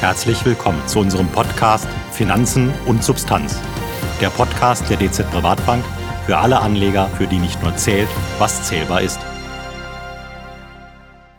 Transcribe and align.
Herzlich 0.00 0.44
willkommen 0.44 0.86
zu 0.86 1.00
unserem 1.00 1.26
Podcast 1.26 1.88
Finanzen 2.12 2.72
und 2.86 3.02
Substanz. 3.02 3.60
Der 4.20 4.30
Podcast 4.30 4.88
der 4.88 4.96
DZ 4.96 5.28
Privatbank 5.28 5.84
für 6.24 6.38
alle 6.38 6.60
Anleger, 6.60 7.08
für 7.08 7.26
die 7.26 7.38
nicht 7.38 7.60
nur 7.64 7.74
zählt, 7.76 8.08
was 8.38 8.68
zählbar 8.68 9.02
ist. 9.02 9.18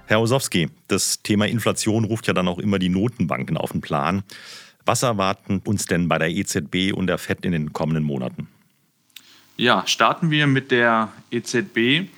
Herr 0.08 0.20
Osowski, 0.20 0.68
das 0.90 1.22
Thema 1.22 1.48
Inflation 1.48 2.04
ruft 2.04 2.28
ja 2.28 2.34
dann 2.34 2.50
auch 2.50 2.60
immer 2.60 2.80
die 2.80 2.90
Notenbanken 2.90 3.56
auf 3.56 3.72
den 3.72 3.80
Plan. 3.80 4.24
Was 4.86 5.04
erwarten 5.04 5.62
uns 5.64 5.86
denn 5.86 6.10
bei 6.10 6.18
der 6.18 6.30
EZB 6.30 6.92
und 6.94 7.08
der 7.08 7.18
FED 7.18 7.46
in 7.46 7.54
den 7.54 7.72
kommenden 7.72 8.04
Monaten? 8.04 8.50
Ja, 9.56 9.88
starten 9.88 10.32
wir 10.32 10.48
mit 10.48 10.72
der 10.72 11.08
EZB. 11.32 12.10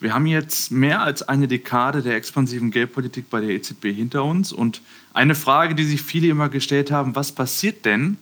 Wir 0.00 0.14
haben 0.14 0.24
jetzt 0.24 0.72
mehr 0.72 1.02
als 1.02 1.22
eine 1.22 1.46
Dekade 1.46 2.02
der 2.02 2.16
expansiven 2.16 2.70
Geldpolitik 2.70 3.28
bei 3.28 3.40
der 3.40 3.50
EZB 3.50 3.94
hinter 3.94 4.24
uns. 4.24 4.50
Und 4.50 4.80
eine 5.12 5.34
Frage, 5.34 5.74
die 5.74 5.84
sich 5.84 6.00
viele 6.00 6.28
immer 6.28 6.48
gestellt 6.48 6.90
haben, 6.90 7.14
was 7.14 7.32
passiert 7.32 7.84
denn 7.84 8.16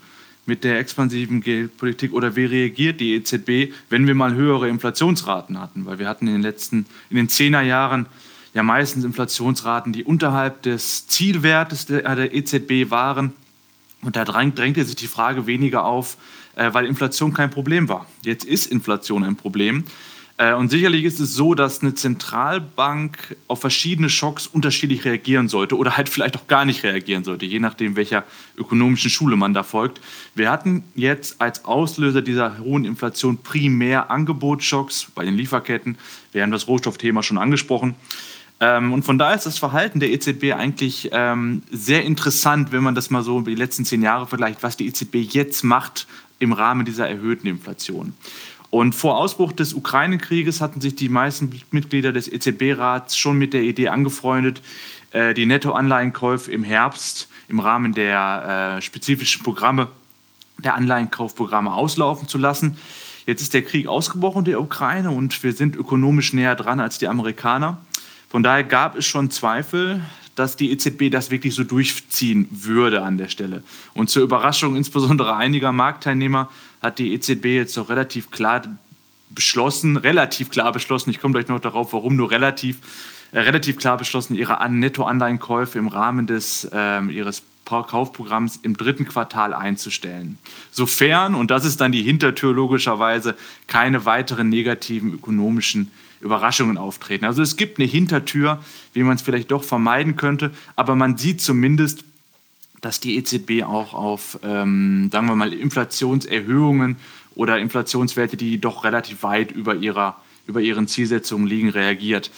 mit 0.45 0.65
der 0.65 0.81
expansiven 0.81 1.41
Geldpolitik 1.41 2.13
oder 2.13 2.35
wie 2.35 2.47
reagiert 2.47 2.99
die 2.99 3.15
EZB, 3.15 3.73
wenn 3.91 4.09
wir 4.09 4.17
mal 4.17 4.35
höhere 4.35 4.69
Inflationsraten 4.69 5.61
hatten? 5.61 5.87
Weil 5.87 6.01
wir 6.01 6.09
hatten 6.09 6.27
in 6.27 6.33
den 6.35 6.43
letzten, 6.43 6.85
in 7.11 7.17
den 7.17 7.29
Zehnerjahren 7.29 8.07
ja 8.55 8.65
meistens 8.65 9.05
Inflationsraten, 9.05 9.93
die 9.93 10.03
unterhalb 10.03 10.63
des 10.63 11.07
Zielwertes 11.07 11.87
der 11.87 12.35
EZB 12.35 12.91
waren. 12.91 13.35
Und 14.03 14.17
da 14.17 14.25
drängte 14.25 14.85
sich 14.85 14.97
die 14.97 15.07
Frage 15.07 15.47
weniger 15.47 15.85
auf, 15.85 16.17
äh, 16.57 16.73
weil 16.73 16.87
Inflation 16.87 17.33
kein 17.33 17.51
Problem 17.51 17.89
war. 17.89 18.07
Jetzt 18.23 18.45
ist 18.45 18.67
Inflation 18.67 19.23
ein 19.23 19.37
Problem. 19.37 19.85
Äh, 20.39 20.55
und 20.55 20.71
sicherlich 20.71 21.05
ist 21.05 21.21
es 21.21 21.35
so, 21.35 21.55
dass 21.55 21.83
eine 21.83 21.95
Zentralbank 21.95 23.37
auf 23.49 23.61
verschiedene 23.61 24.09
Schocks 24.09 24.47
unterschiedlich 24.47 25.05
reagieren 25.05 25.49
sollte 25.49 25.77
oder 25.77 25.97
halt 25.97 26.09
vielleicht 26.09 26.37
auch 26.37 26.47
gar 26.47 26.65
nicht 26.65 26.85
reagieren 26.85 27.25
sollte, 27.25 27.45
je 27.45 27.59
nachdem, 27.59 27.97
welcher 27.97 28.25
ökonomischen 28.57 29.11
Schule 29.11 29.37
man 29.37 29.53
da 29.53 29.65
folgt. 29.65 30.01
Wir 30.35 30.51
hatten 30.51 30.85
jetzt 30.95 31.41
als 31.41 31.65
Auslöser 31.65 32.23
dieser 32.23 32.59
hohen 32.61 32.85
Inflation 32.85 33.39
primär 33.39 34.11
Angebotsschocks 34.11 35.09
bei 35.15 35.25
den 35.25 35.35
Lieferketten. 35.35 35.99
Wir 36.33 36.43
haben 36.43 36.53
das 36.53 36.69
Rohstoffthema 36.69 37.23
schon 37.23 37.39
angesprochen. 37.39 37.97
Ähm, 38.61 38.93
und 38.93 39.05
von 39.05 39.19
daher 39.19 39.37
ist 39.37 39.47
das 39.47 39.59
Verhalten 39.59 39.99
der 39.99 40.11
EZB 40.11 40.53
eigentlich 40.57 41.11
ähm, 41.13 41.63
sehr 41.71 42.05
interessant, 42.05 42.71
wenn 42.71 42.83
man 42.83 42.95
das 42.95 43.11
mal 43.11 43.23
so 43.23 43.39
über 43.41 43.51
die 43.51 43.57
letzten 43.57 43.85
zehn 43.85 44.03
Jahre 44.03 44.27
vergleicht, 44.27 44.63
was 44.63 44.77
die 44.77 44.87
EZB 44.87 45.17
jetzt 45.17 45.65
macht 45.65 46.07
im 46.41 46.53
Rahmen 46.53 46.85
dieser 46.85 47.09
erhöhten 47.09 47.49
Inflation. 47.49 48.15
Und 48.71 48.95
vor 48.95 49.17
Ausbruch 49.17 49.53
des 49.53 49.73
Ukraine-Krieges 49.73 50.61
hatten 50.61 50.81
sich 50.81 50.95
die 50.95 51.09
meisten 51.09 51.51
Mitglieder 51.71 52.13
des 52.13 52.31
EZB-Rats 52.31 53.17
schon 53.17 53.39
mit 53.39 53.55
der 53.55 53.63
Idee 53.63 53.89
angefreundet, 53.89 54.61
äh, 55.13 55.33
die 55.33 55.47
Nettoanleihenkäufe 55.47 56.53
im 56.53 56.65
Herbst 56.65 57.29
im 57.49 57.61
Rahmen 57.61 57.95
der 57.95 58.77
äh, 58.77 58.83
spezifischen 58.83 59.43
Programme, 59.43 59.89
der 60.59 60.75
Anleihenkaufprogramme 60.75 61.73
auslaufen 61.73 62.29
zu 62.29 62.37
lassen. 62.37 62.77
Jetzt 63.27 63.41
ist 63.41 63.55
der 63.55 63.63
Krieg 63.63 63.87
ausgebrochen 63.87 64.45
der 64.45 64.61
Ukraine 64.61 65.11
und 65.11 65.43
wir 65.43 65.53
sind 65.53 65.77
ökonomisch 65.77 66.33
näher 66.33 66.55
dran 66.55 66.81
als 66.81 66.99
die 66.99 67.09
Amerikaner. 67.09 67.79
Von 68.29 68.43
daher 68.43 68.65
gab 68.65 68.97
es 68.97 69.07
schon 69.07 69.31
Zweifel, 69.31 70.03
dass 70.35 70.57
die 70.57 70.71
EZB 70.71 71.11
das 71.11 71.31
wirklich 71.31 71.55
so 71.55 71.65
durchziehen 71.65 72.49
würde 72.51 73.03
an 73.03 73.19
der 73.19 73.29
Stelle. 73.29 73.63
Und 73.95 74.11
zur 74.11 74.23
Überraschung 74.23 74.77
insbesondere 74.77 75.37
einiger 75.37 75.73
Marktteilnehmer 75.73 76.51
hat 76.83 76.99
die 76.99 77.13
EZB 77.15 77.47
jetzt 77.47 77.77
doch 77.77 77.89
relativ 77.89 78.31
klar 78.31 78.63
beschlossen, 79.31 79.97
relativ 79.97 80.51
klar 80.51 80.73
beschlossen, 80.73 81.11
ich 81.11 81.21
komme 81.21 81.35
gleich 81.35 81.49
noch 81.49 81.61
darauf, 81.61 81.93
warum 81.93 82.17
nur 82.17 82.31
relativ, 82.31 82.79
äh, 83.33 83.41
relativ 83.41 83.77
klar 83.77 83.97
beschlossen, 83.97 84.35
ihre 84.35 84.69
Nettoanleihenkäufe 84.71 85.79
im 85.79 85.89
Rahmen 85.89 86.27
des, 86.27 86.69
äh, 86.73 87.05
ihres 87.07 87.43
Kaufprogramms 87.65 88.61
im 88.63 88.77
dritten 88.77 89.05
Quartal 89.05 89.53
einzustellen. 89.53 90.39
Sofern, 90.71 91.35
und 91.35 91.51
das 91.51 91.67
ist 91.67 91.81
dann 91.83 91.93
die 91.93 92.03
Hintertür 92.03 92.55
logischerweise, 92.55 93.37
keine 93.67 94.07
weiteren 94.07 94.49
negativen 94.49 95.13
ökonomischen 95.13 95.91
Überraschungen 96.21 96.79
auftreten. 96.79 97.27
Also 97.27 97.43
es 97.43 97.57
gibt 97.57 97.79
eine 97.79 97.87
Hintertür, 97.87 98.59
wie 98.95 99.03
man 99.03 99.17
es 99.17 99.23
vielleicht 99.23 99.51
doch 99.51 99.63
vermeiden 99.63 100.17
könnte, 100.17 100.51
aber 100.77 100.97
man 100.97 101.19
sieht 101.19 101.43
zumindest, 101.43 102.05
dass 102.81 103.01
die 103.01 103.17
EZB 103.17 103.65
auch 103.65 103.95
auf, 103.95 104.39
ähm, 104.43 105.11
sagen 105.13 105.27
wir 105.27 105.35
mal, 105.35 105.53
Inflationserhöhungen 105.53 106.97
oder 107.35 107.59
Inflationswerte, 107.59 108.37
die 108.37 108.61
doch 108.61 108.85
relativ 108.85 109.23
weit 109.23 109.51
über, 109.53 109.75
ihrer, 109.75 110.17
über 110.47 110.61
ihren 110.61 110.87
Zielsetzungen 110.89 111.47
liegen, 111.47 111.69
reagiert. 111.71 112.31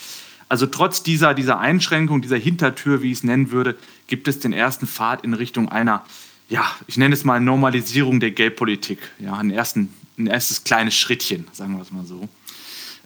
Also 0.48 0.66
trotz 0.66 1.02
dieser, 1.02 1.34
dieser 1.34 1.60
Einschränkung, 1.60 2.22
dieser 2.22 2.36
Hintertür, 2.36 3.02
wie 3.02 3.12
ich 3.12 3.18
es 3.18 3.24
nennen 3.24 3.52
würde, 3.52 3.76
gibt 4.08 4.26
es 4.28 4.40
den 4.40 4.52
ersten 4.52 4.86
Pfad 4.86 5.24
in 5.24 5.34
Richtung 5.34 5.68
einer, 5.68 6.04
ja, 6.48 6.64
ich 6.88 6.96
nenne 6.96 7.14
es 7.14 7.24
mal 7.24 7.40
Normalisierung 7.40 8.18
der 8.18 8.32
Geldpolitik. 8.32 8.98
Ja, 9.20 9.34
ein, 9.34 9.50
ersten, 9.50 9.94
ein 10.18 10.26
erstes 10.26 10.64
kleines 10.64 10.96
Schrittchen, 10.96 11.46
sagen 11.52 11.76
wir 11.76 11.82
es 11.82 11.92
mal 11.92 12.04
so. 12.04 12.28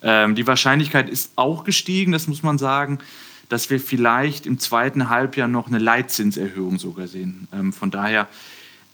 Ähm, 0.02 0.34
die 0.34 0.46
Wahrscheinlichkeit 0.46 1.10
ist 1.10 1.32
auch 1.36 1.64
gestiegen, 1.64 2.12
das 2.12 2.26
muss 2.26 2.42
man 2.42 2.56
sagen 2.56 2.98
dass 3.48 3.70
wir 3.70 3.80
vielleicht 3.80 4.46
im 4.46 4.58
zweiten 4.58 5.08
Halbjahr 5.08 5.48
noch 5.48 5.68
eine 5.68 5.78
Leitzinserhöhung 5.78 6.78
sogar 6.78 7.06
sehen. 7.06 7.48
Ähm, 7.52 7.72
von 7.72 7.90
daher, 7.90 8.28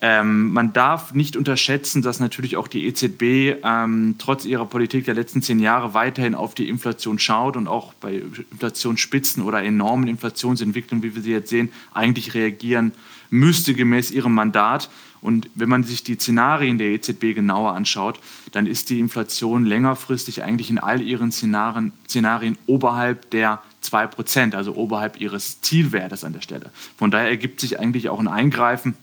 ähm, 0.03 0.51
man 0.53 0.73
darf 0.73 1.13
nicht 1.13 1.37
unterschätzen, 1.37 2.01
dass 2.01 2.21
natürlich 2.21 2.57
auch 2.57 2.69
die 2.69 2.87
EZB 2.87 3.63
ähm, 3.63 4.15
trotz 4.19 4.47
ihrer 4.47 4.65
Politik 4.65 5.05
der 5.05 5.15
letzten 5.15 5.43
zehn 5.43 5.59
Jahre 5.59 5.93
weiterhin 5.93 6.35
auf 6.35 6.55
die 6.55 6.71
Inflation 6.71 7.19
schaut 7.19 7.57
und 7.57 7.69
auch 7.69 7.93
bei 7.95 8.23
Inflationsspitzen 8.51 9.43
oder 9.43 9.63
enormen 9.63 10.09
Inflationsentwicklungen, 10.09 11.03
wie 11.03 11.15
wir 11.15 11.23
sie 11.23 11.33
jetzt 11.33 11.51
sehen, 11.51 11.71
eigentlich 11.93 12.33
reagieren 12.33 12.93
müsste 13.29 13.75
gemäß 13.75 14.11
ihrem 14.11 14.35
Mandat. 14.35 14.91
Und 15.21 15.51
wenn 15.55 15.69
man 15.69 15.85
sich 15.85 16.03
die 16.03 16.15
Szenarien 16.15 16.79
der 16.79 16.89
EZB 16.89 17.35
genauer 17.35 17.75
anschaut, 17.75 18.19
dann 18.53 18.67
ist 18.67 18.89
die 18.89 19.01
Inflation 19.01 19.67
längerfristig 19.67 20.43
eigentlich 20.43 20.71
in 20.71 20.79
all 20.79 21.03
ihren 21.03 21.31
Szenarien, 21.31 21.93
Szenarien 22.09 22.57
oberhalb 22.67 23.31
der 23.31 23.63
2%, 23.83 24.55
also 24.55 24.75
oberhalb 24.75 25.21
ihres 25.21 25.61
Zielwertes 25.61 26.25
an 26.25 26.33
der 26.33 26.41
Stelle. 26.41 26.71
Von 26.97 27.11
daher 27.11 27.29
ergibt 27.29 27.61
sich 27.61 27.79
eigentlich 27.79 28.09
auch 28.09 28.21
ein 28.21 28.29
Eingreifen 28.29 28.95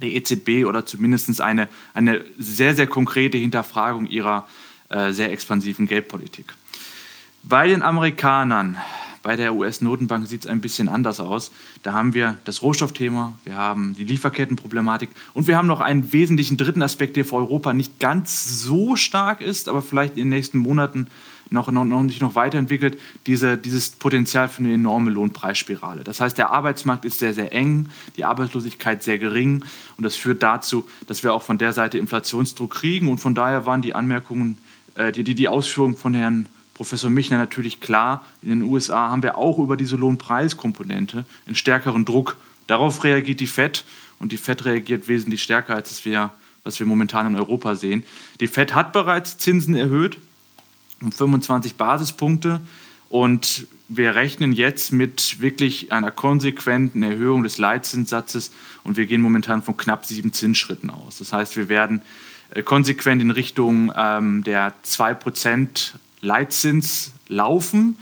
der 0.00 0.10
EZB 0.10 0.64
oder 0.66 0.86
zumindest 0.86 1.40
eine, 1.40 1.68
eine 1.94 2.24
sehr, 2.38 2.74
sehr 2.74 2.86
konkrete 2.86 3.38
Hinterfragung 3.38 4.06
ihrer 4.06 4.46
äh, 4.88 5.12
sehr 5.12 5.32
expansiven 5.32 5.86
Geldpolitik. 5.86 6.54
Bei 7.42 7.68
den 7.68 7.82
Amerikanern 7.82 8.78
bei 9.22 9.36
der 9.36 9.54
US-Notenbank 9.54 10.26
sieht 10.26 10.44
es 10.44 10.46
ein 10.46 10.60
bisschen 10.60 10.88
anders 10.88 11.20
aus. 11.20 11.50
Da 11.82 11.92
haben 11.92 12.14
wir 12.14 12.38
das 12.44 12.62
Rohstoffthema, 12.62 13.34
wir 13.44 13.56
haben 13.56 13.94
die 13.94 14.04
Lieferkettenproblematik 14.04 15.10
und 15.34 15.46
wir 15.46 15.56
haben 15.56 15.66
noch 15.66 15.80
einen 15.80 16.12
wesentlichen 16.12 16.56
dritten 16.56 16.82
Aspekt, 16.82 17.16
der 17.16 17.24
für 17.24 17.36
Europa 17.36 17.74
nicht 17.74 17.98
ganz 17.98 18.62
so 18.62 18.96
stark 18.96 19.40
ist, 19.40 19.68
aber 19.68 19.82
vielleicht 19.82 20.16
in 20.16 20.24
den 20.24 20.28
nächsten 20.30 20.58
Monaten 20.58 21.08
noch, 21.50 21.70
noch, 21.70 21.84
noch 21.84 22.02
nicht 22.02 22.20
noch 22.20 22.34
weiterentwickelt, 22.34 22.98
diese, 23.26 23.56
dieses 23.56 23.90
Potenzial 23.90 24.48
für 24.48 24.62
eine 24.62 24.74
enorme 24.74 25.10
Lohnpreisspirale. 25.10 26.04
Das 26.04 26.20
heißt, 26.20 26.36
der 26.36 26.50
Arbeitsmarkt 26.50 27.04
ist 27.04 27.18
sehr, 27.18 27.34
sehr 27.34 27.52
eng, 27.52 27.88
die 28.16 28.24
Arbeitslosigkeit 28.24 29.02
sehr 29.02 29.18
gering 29.18 29.64
und 29.96 30.04
das 30.04 30.16
führt 30.16 30.42
dazu, 30.42 30.88
dass 31.06 31.22
wir 31.22 31.32
auch 31.32 31.42
von 31.42 31.58
der 31.58 31.72
Seite 31.72 31.98
Inflationsdruck 31.98 32.70
kriegen 32.70 33.08
und 33.08 33.18
von 33.18 33.34
daher 33.34 33.66
waren 33.66 33.82
die 33.82 33.94
Anmerkungen, 33.94 34.58
äh, 34.94 35.12
die, 35.12 35.24
die, 35.24 35.34
die 35.34 35.48
Ausführungen 35.48 35.96
von 35.96 36.14
Herrn 36.14 36.46
Professor 36.74 37.10
Michner 37.10 37.38
natürlich 37.38 37.80
klar, 37.80 38.24
in 38.40 38.50
den 38.50 38.62
USA 38.62 39.10
haben 39.10 39.22
wir 39.22 39.36
auch 39.36 39.58
über 39.58 39.76
diese 39.76 39.96
Lohnpreiskomponente 39.96 41.24
einen 41.46 41.56
stärkeren 41.56 42.04
Druck. 42.04 42.36
Darauf 42.68 43.02
reagiert 43.02 43.40
die 43.40 43.48
FED 43.48 43.84
und 44.20 44.30
die 44.30 44.36
FED 44.36 44.64
reagiert 44.64 45.08
wesentlich 45.08 45.42
stärker, 45.42 45.74
als 45.74 46.04
wir, 46.04 46.30
was 46.62 46.78
wir 46.78 46.86
momentan 46.86 47.26
in 47.26 47.34
Europa 47.34 47.74
sehen. 47.74 48.04
Die 48.38 48.46
FED 48.46 48.76
hat 48.76 48.92
bereits 48.92 49.38
Zinsen 49.38 49.74
erhöht 49.74 50.18
um 51.00 51.12
25 51.12 51.76
Basispunkte. 51.76 52.60
Und 53.08 53.66
wir 53.88 54.14
rechnen 54.14 54.52
jetzt 54.52 54.92
mit 54.92 55.40
wirklich 55.40 55.92
einer 55.92 56.10
konsequenten 56.10 57.02
Erhöhung 57.02 57.42
des 57.42 57.58
Leitzinssatzes. 57.58 58.52
Und 58.84 58.96
wir 58.96 59.06
gehen 59.06 59.22
momentan 59.22 59.62
von 59.62 59.76
knapp 59.76 60.04
sieben 60.04 60.32
Zinsschritten 60.32 60.90
aus. 60.90 61.18
Das 61.18 61.32
heißt, 61.32 61.56
wir 61.56 61.68
werden 61.68 62.02
äh, 62.50 62.62
konsequent 62.62 63.22
in 63.22 63.30
Richtung 63.30 63.92
ähm, 63.96 64.44
der 64.44 64.74
2% 64.84 65.92
Leitzins 66.20 67.12
laufen, 67.28 67.96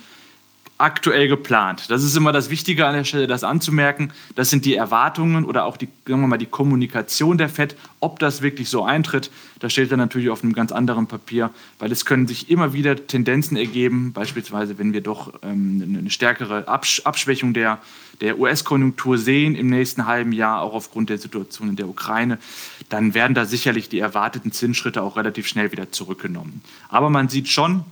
aktuell 0.79 1.27
geplant. 1.29 1.91
Das 1.91 2.05
ist 2.05 2.17
immer 2.17 2.33
das 2.33 2.51
Wichtige 2.51 2.87
an 2.87 2.95
der 2.95 3.05
Stelle, 3.05 3.27
das 3.27 3.45
anzumerken. 3.45 4.13
Das 4.35 4.51
sind 4.51 4.67
die 4.67 4.75
Erwartungen 4.75 5.47
oder 5.47 5.65
auch 5.65 5.79
die, 5.79 5.89
sagen 6.07 6.21
wir 6.21 6.27
mal, 6.27 6.37
die 6.37 6.47
Kommunikation 6.47 7.39
der 7.39 7.49
FED. 7.49 7.77
Ob 8.01 8.19
das 8.19 8.43
wirklich 8.43 8.69
so 8.69 8.85
eintritt, 8.85 9.31
das 9.59 9.73
steht 9.73 9.91
dann 9.91 9.99
natürlich 9.99 10.29
auf 10.29 10.43
einem 10.43 10.53
ganz 10.53 10.73
anderen 10.73 11.07
Papier, 11.07 11.51
weil 11.79 11.91
es 11.93 12.05
können 12.05 12.27
sich 12.27 12.51
immer 12.51 12.75
wieder 12.75 13.07
Tendenzen 13.07 13.57
ergeben, 13.57 14.13
beispielsweise 14.13 14.79
wenn 14.79 14.93
wir 14.93 15.01
doch 15.01 15.33
ähm, 15.43 15.97
eine 15.99 16.11
stärkere 16.11 16.69
Absch 16.69 17.01
Abschwächung 17.05 17.55
der, 17.55 17.79
der 18.21 18.39
US-Konjunktur 18.39 19.17
sehen 19.17 19.55
im 19.55 19.69
nächsten 19.69 20.07
halben 20.07 20.33
Jahr, 20.33 20.61
auch 20.61 20.75
aufgrund 20.75 21.09
der 21.09 21.19
Situation 21.19 21.71
in 21.71 21.77
der 21.77 21.89
Ukraine, 21.89 22.39
dann 22.91 23.15
werden 23.15 23.33
da 23.33 23.47
sicherlich 23.47 23.89
die 23.89 23.99
erwarteten 23.99 24.53
Zinsschritte 24.53 25.03
auch 25.03 25.17
relativ 25.17 25.49
schnell 25.49 25.73
wieder 25.73 25.91
zurückgenommen. 25.91 26.61
Aber 26.91 27.09
man 27.09 27.31
sieht 27.31 27.49
schon, 27.49 27.85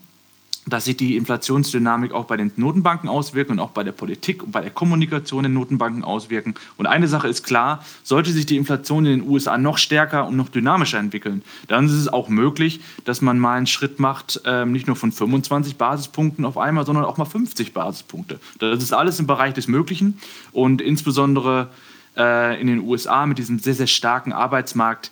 dass 0.67 0.87
sich 0.87 0.97
die 0.97 1.17
Inflationsdynamik 1.17 2.13
auch 2.13 2.25
bei 2.25 2.37
den 2.37 2.53
Notenbanken 2.57 3.09
auswirken 3.09 3.53
und 3.53 3.59
auch 3.61 3.71
bei 3.71 3.85
der 3.85 3.93
Politik 3.93 4.43
und 4.43 4.53
bei 4.53 4.61
der 4.61 4.71
Kommunikation 4.71 5.43
der 5.43 5.51
Notenbanken 5.51 6.05
auswirken. 6.05 6.55
Und 6.77 6.87
eine 6.87 7.09
Sache 7.09 7.29
ist 7.29 7.43
klar, 7.45 7.85
sollte 8.03 8.33
sich 8.33 8.47
die 8.47 8.57
Inflation 8.57 9.05
in 9.07 9.21
den 9.21 9.29
USA 9.29 9.59
noch 9.59 9.79
stärker 9.79 10.27
und 10.27 10.37
noch 10.37 10.49
dynamischer 10.49 10.99
entwickeln, 10.99 11.43
dann 11.69 11.87
ist 11.87 11.93
es 11.93 12.09
auch 12.09 12.29
möglich, 12.29 12.81
dass 13.05 13.21
man 13.21 13.39
mal 13.39 13.57
einen 13.57 13.67
Schritt 13.67 14.01
macht, 14.01 14.41
äh, 14.45 14.65
nicht 14.65 14.87
nur 14.87 14.97
von 14.97 15.13
25 15.13 15.77
Basispunkten 15.77 16.45
auf 16.45 16.57
einmal, 16.57 16.87
sondern 16.87 17.05
auch 17.05 17.17
mal 17.17 17.25
50 17.25 17.73
Basispunkte. 17.73 18.39
Das 18.59 18.83
ist 18.83 18.93
alles 18.93 19.19
im 19.21 19.27
Bereich 19.27 19.55
des 19.55 19.69
Möglichen 19.69 20.19
und 20.53 20.81
insbesondere 20.81 21.69
äh, 22.17 22.61
in 22.61 22.67
den 22.67 22.81
USA 22.81 23.27
mit 23.27 23.39
diesem 23.39 23.59
sehr, 23.59 23.75
sehr 23.75 23.87
starken 23.87 24.33
Arbeitsmarkt 24.33 25.11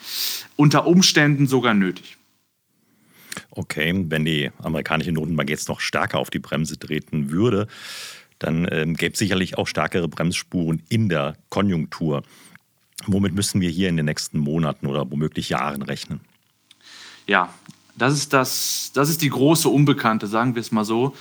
unter 0.56 0.86
Umständen 0.86 1.46
sogar 1.46 1.74
nötig. 1.74 2.16
Okay, 3.50 4.04
wenn 4.08 4.24
die 4.24 4.50
amerikanische 4.58 5.12
Notenbank 5.12 5.50
jetzt 5.50 5.68
noch 5.68 5.80
stärker 5.80 6.18
auf 6.18 6.30
die 6.30 6.38
Bremse 6.38 6.78
treten 6.78 7.30
würde, 7.30 7.66
dann 8.38 8.66
ähm, 8.70 8.94
gäbe 8.94 9.12
es 9.12 9.18
sicherlich 9.18 9.56
auch 9.58 9.66
stärkere 9.66 10.08
Bremsspuren 10.08 10.82
in 10.88 11.08
der 11.08 11.36
Konjunktur. 11.48 12.22
Womit 13.06 13.34
müssen 13.34 13.60
wir 13.60 13.70
hier 13.70 13.88
in 13.88 13.96
den 13.96 14.06
nächsten 14.06 14.38
Monaten 14.38 14.86
oder 14.86 15.10
womöglich 15.10 15.48
Jahren 15.48 15.82
rechnen? 15.82 16.20
Ja, 17.26 17.52
das 17.96 18.14
ist, 18.14 18.32
das, 18.32 18.90
das 18.94 19.10
ist 19.10 19.22
die 19.22 19.28
große 19.28 19.68
Unbekannte, 19.68 20.26
sagen 20.26 20.54
wir 20.54 20.60
es 20.60 20.72
mal 20.72 20.84
so. 20.84 21.14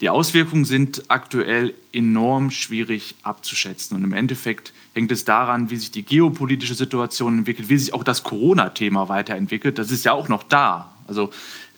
Die 0.00 0.10
Auswirkungen 0.10 0.64
sind 0.64 1.04
aktuell 1.08 1.74
enorm 1.92 2.50
schwierig 2.50 3.14
abzuschätzen. 3.22 3.96
Und 3.96 4.04
im 4.04 4.12
Endeffekt 4.12 4.72
hängt 4.94 5.10
es 5.10 5.24
daran, 5.24 5.70
wie 5.70 5.76
sich 5.76 5.90
die 5.90 6.04
geopolitische 6.04 6.74
Situation 6.74 7.38
entwickelt, 7.38 7.68
wie 7.68 7.78
sich 7.78 7.94
auch 7.94 8.04
das 8.04 8.22
Corona-Thema 8.22 9.08
weiterentwickelt. 9.08 9.78
Das 9.78 9.90
ist 9.90 10.04
ja 10.04 10.12
auch 10.12 10.28
noch 10.28 10.42
da. 10.42 10.92
Also 11.08 11.30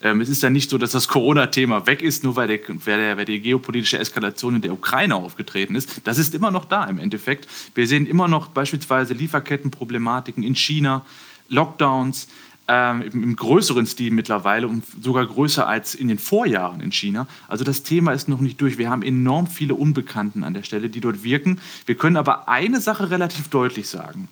ähm, 0.02 0.20
es 0.20 0.28
ist 0.28 0.42
ja 0.42 0.50
nicht 0.50 0.70
so, 0.70 0.76
dass 0.76 0.92
das 0.92 1.08
Corona-Thema 1.08 1.86
weg 1.86 2.02
ist, 2.02 2.24
nur 2.24 2.36
weil, 2.36 2.48
der, 2.48 2.60
weil, 2.68 3.16
weil, 3.16 3.24
die 3.24 3.40
geopolitische 3.40 3.98
Eskalation 3.98 4.56
in 4.56 4.62
der 4.62 4.72
Ukraine 4.72 5.14
aufgetreten 5.14 5.74
ist. 5.74 6.02
Das 6.04 6.18
ist 6.18 6.34
immer 6.34 6.50
noch 6.50 6.64
da 6.64 6.84
im 6.84 6.98
Endeffekt. 6.98 7.48
Wir 7.74 7.86
sehen 7.86 8.06
immer 8.06 8.28
noch 8.28 8.48
beispielsweise 8.48 9.14
Lieferkettenproblematiken 9.14 10.42
in 10.42 10.54
China, 10.54 11.04
Lockdowns 11.48 12.28
ähm, 12.70 13.02
im, 13.02 13.36
größeren 13.36 13.84
Stil 13.84 14.12
mittlerweile 14.12 14.68
und 14.68 14.84
sogar 15.02 15.26
größer 15.26 15.66
als 15.66 15.94
in 15.94 16.08
den 16.08 16.18
Vorjahren 16.18 16.80
in 16.80 16.92
China. 16.92 17.26
Also 17.48 17.64
das 17.64 17.82
Thema 17.82 18.12
ist 18.12 18.28
noch 18.28 18.40
nicht 18.40 18.60
durch. 18.60 18.78
Wir 18.78 18.88
haben 18.88 19.02
enorm 19.02 19.48
viele 19.48 19.74
Unbekannten 19.74 20.44
an 20.44 20.54
der 20.54 20.62
Stelle, 20.62 20.88
die 20.88 21.00
dort 21.00 21.24
wirken. 21.24 21.60
Wir 21.86 21.96
können 21.96 22.16
aber 22.16 22.48
eine 22.48 22.80
Sache 22.80 23.10
relativ 23.10 23.48
deutlich 23.48 23.88
sagen. 23.88 24.28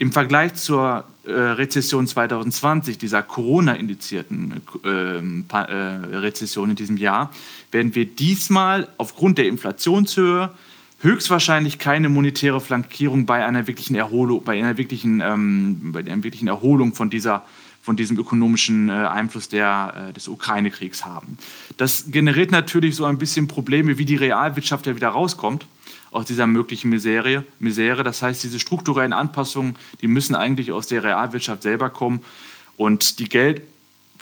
Im 0.00 0.12
Vergleich 0.12 0.54
zur 0.54 1.04
äh, 1.24 1.32
Rezession 1.32 2.06
2020, 2.06 2.98
dieser 2.98 3.24
Corona-indizierten 3.24 4.62
äh, 4.84 5.18
äh, 5.18 6.16
Rezession 6.16 6.70
in 6.70 6.76
diesem 6.76 6.96
Jahr, 6.96 7.32
werden 7.72 7.96
wir 7.96 8.06
diesmal 8.06 8.86
aufgrund 8.96 9.38
der 9.38 9.48
Inflationshöhe 9.48 10.50
höchstwahrscheinlich 11.00 11.80
keine 11.80 12.08
monetäre 12.08 12.60
Flankierung 12.60 13.26
bei 13.26 13.44
einer 13.44 13.66
wirklichen 13.66 13.96
Erholung, 13.96 14.44
bei 14.44 14.56
einer 14.56 14.78
wirklichen, 14.78 15.20
ähm, 15.20 15.90
bei 15.92 16.00
einer 16.00 16.22
wirklichen 16.22 16.48
Erholung 16.48 16.94
von 16.94 17.10
dieser 17.10 17.44
von 17.82 17.96
diesem 17.96 18.18
ökonomischen 18.18 18.90
äh, 18.90 18.92
Einfluss 18.92 19.48
der, 19.48 20.12
des 20.14 20.28
Ukraine-Kriegs 20.28 21.06
haben. 21.06 21.38
Das 21.78 22.10
generiert 22.10 22.50
natürlich 22.50 22.96
so 22.96 23.06
ein 23.06 23.16
bisschen 23.16 23.48
Probleme, 23.48 23.96
wie 23.96 24.04
die 24.04 24.16
Realwirtschaft 24.16 24.86
ja 24.86 24.94
wieder 24.94 25.08
rauskommt 25.08 25.64
aus 26.10 26.26
dieser 26.26 26.46
möglichen 26.46 26.90
Misere. 26.90 27.44
Misere. 27.58 28.02
Das 28.02 28.22
heißt, 28.22 28.42
diese 28.42 28.58
strukturellen 28.58 29.12
Anpassungen, 29.12 29.76
die 30.00 30.08
müssen 30.08 30.34
eigentlich 30.34 30.72
aus 30.72 30.86
der 30.86 31.04
Realwirtschaft 31.04 31.62
selber 31.62 31.90
kommen. 31.90 32.20
Und 32.76 33.18
die, 33.18 33.28
Geld, 33.28 33.62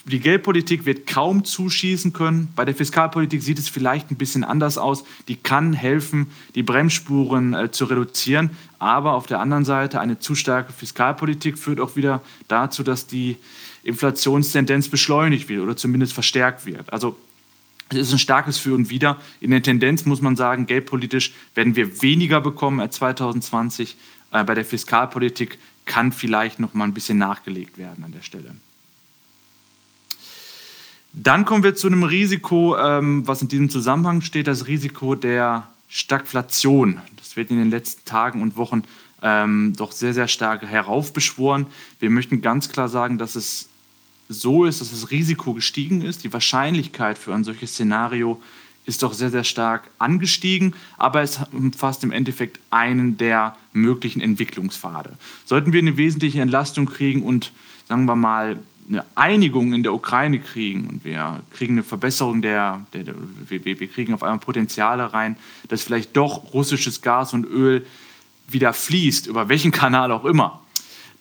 die 0.06 0.20
Geldpolitik 0.20 0.86
wird 0.86 1.06
kaum 1.06 1.44
zuschießen 1.44 2.12
können. 2.12 2.48
Bei 2.56 2.64
der 2.64 2.74
Fiskalpolitik 2.74 3.42
sieht 3.42 3.58
es 3.58 3.68
vielleicht 3.68 4.10
ein 4.10 4.16
bisschen 4.16 4.44
anders 4.44 4.78
aus. 4.78 5.04
Die 5.28 5.36
kann 5.36 5.72
helfen, 5.72 6.28
die 6.54 6.62
Bremsspuren 6.62 7.54
äh, 7.54 7.70
zu 7.70 7.84
reduzieren. 7.84 8.50
Aber 8.78 9.12
auf 9.12 9.26
der 9.26 9.40
anderen 9.40 9.64
Seite, 9.64 10.00
eine 10.00 10.18
zu 10.18 10.34
starke 10.34 10.72
Fiskalpolitik 10.72 11.58
führt 11.58 11.80
auch 11.80 11.96
wieder 11.96 12.22
dazu, 12.48 12.82
dass 12.82 13.06
die 13.06 13.36
Inflationstendenz 13.82 14.88
beschleunigt 14.88 15.48
wird 15.48 15.62
oder 15.62 15.76
zumindest 15.76 16.12
verstärkt 16.12 16.66
wird. 16.66 16.92
Also 16.92 17.16
es 17.90 17.98
ist 17.98 18.12
ein 18.12 18.18
starkes 18.18 18.58
Für 18.58 18.74
und 18.74 18.90
Wider. 18.90 19.20
In 19.40 19.50
der 19.50 19.62
Tendenz 19.62 20.04
muss 20.04 20.20
man 20.20 20.36
sagen, 20.36 20.66
geldpolitisch 20.66 21.32
werden 21.54 21.76
wir 21.76 22.02
weniger 22.02 22.40
bekommen 22.40 22.80
als 22.80 22.96
2020. 22.96 23.96
Äh, 24.32 24.44
bei 24.44 24.54
der 24.54 24.64
Fiskalpolitik 24.64 25.58
kann 25.84 26.12
vielleicht 26.12 26.58
noch 26.58 26.74
mal 26.74 26.84
ein 26.84 26.94
bisschen 26.94 27.18
nachgelegt 27.18 27.78
werden 27.78 28.04
an 28.04 28.12
der 28.12 28.22
Stelle. 28.22 28.56
Dann 31.12 31.44
kommen 31.44 31.62
wir 31.62 31.74
zu 31.74 31.86
einem 31.86 32.02
Risiko, 32.02 32.76
ähm, 32.76 33.26
was 33.26 33.40
in 33.40 33.48
diesem 33.48 33.70
Zusammenhang 33.70 34.20
steht, 34.20 34.48
das 34.48 34.66
Risiko 34.66 35.14
der 35.14 35.68
Stagflation. 35.88 37.00
Das 37.16 37.36
wird 37.36 37.50
in 37.50 37.58
den 37.58 37.70
letzten 37.70 38.04
Tagen 38.04 38.42
und 38.42 38.56
Wochen 38.56 38.82
ähm, 39.22 39.72
doch 39.76 39.92
sehr, 39.92 40.12
sehr 40.12 40.28
stark 40.28 40.62
heraufbeschworen. 40.66 41.66
Wir 42.00 42.10
möchten 42.10 42.42
ganz 42.42 42.68
klar 42.68 42.88
sagen, 42.88 43.16
dass 43.16 43.34
es 43.34 43.68
so 44.28 44.64
ist, 44.64 44.80
dass 44.80 44.90
das 44.90 45.10
Risiko 45.10 45.54
gestiegen 45.54 46.02
ist. 46.02 46.24
Die 46.24 46.32
Wahrscheinlichkeit 46.32 47.18
für 47.18 47.34
ein 47.34 47.44
solches 47.44 47.72
Szenario 47.72 48.40
ist 48.84 49.02
doch 49.02 49.12
sehr, 49.12 49.30
sehr 49.30 49.44
stark 49.44 49.90
angestiegen, 49.98 50.74
aber 50.96 51.22
es 51.22 51.40
umfasst 51.52 52.04
im 52.04 52.12
Endeffekt 52.12 52.60
einen 52.70 53.18
der 53.18 53.56
möglichen 53.72 54.20
Entwicklungspfade. 54.20 55.12
Sollten 55.44 55.72
wir 55.72 55.80
eine 55.80 55.96
wesentliche 55.96 56.40
Entlastung 56.40 56.86
kriegen 56.86 57.22
und, 57.22 57.52
sagen 57.88 58.04
wir 58.04 58.16
mal, 58.16 58.58
eine 58.88 59.04
Einigung 59.16 59.72
in 59.72 59.82
der 59.82 59.92
Ukraine 59.92 60.38
kriegen 60.38 60.86
und 60.86 61.04
wir 61.04 61.42
kriegen 61.50 61.74
eine 61.74 61.82
Verbesserung 61.82 62.40
der, 62.40 62.86
der, 62.92 63.02
der 63.02 63.14
wir, 63.48 63.64
wir 63.64 63.88
kriegen 63.88 64.14
auf 64.14 64.22
einmal 64.22 64.38
Potenziale 64.38 65.12
rein, 65.12 65.36
dass 65.68 65.82
vielleicht 65.82 66.16
doch 66.16 66.54
russisches 66.54 67.02
Gas 67.02 67.32
und 67.32 67.44
Öl 67.44 67.84
wieder 68.46 68.72
fließt, 68.72 69.26
über 69.26 69.48
welchen 69.48 69.72
Kanal 69.72 70.12
auch 70.12 70.24
immer, 70.24 70.62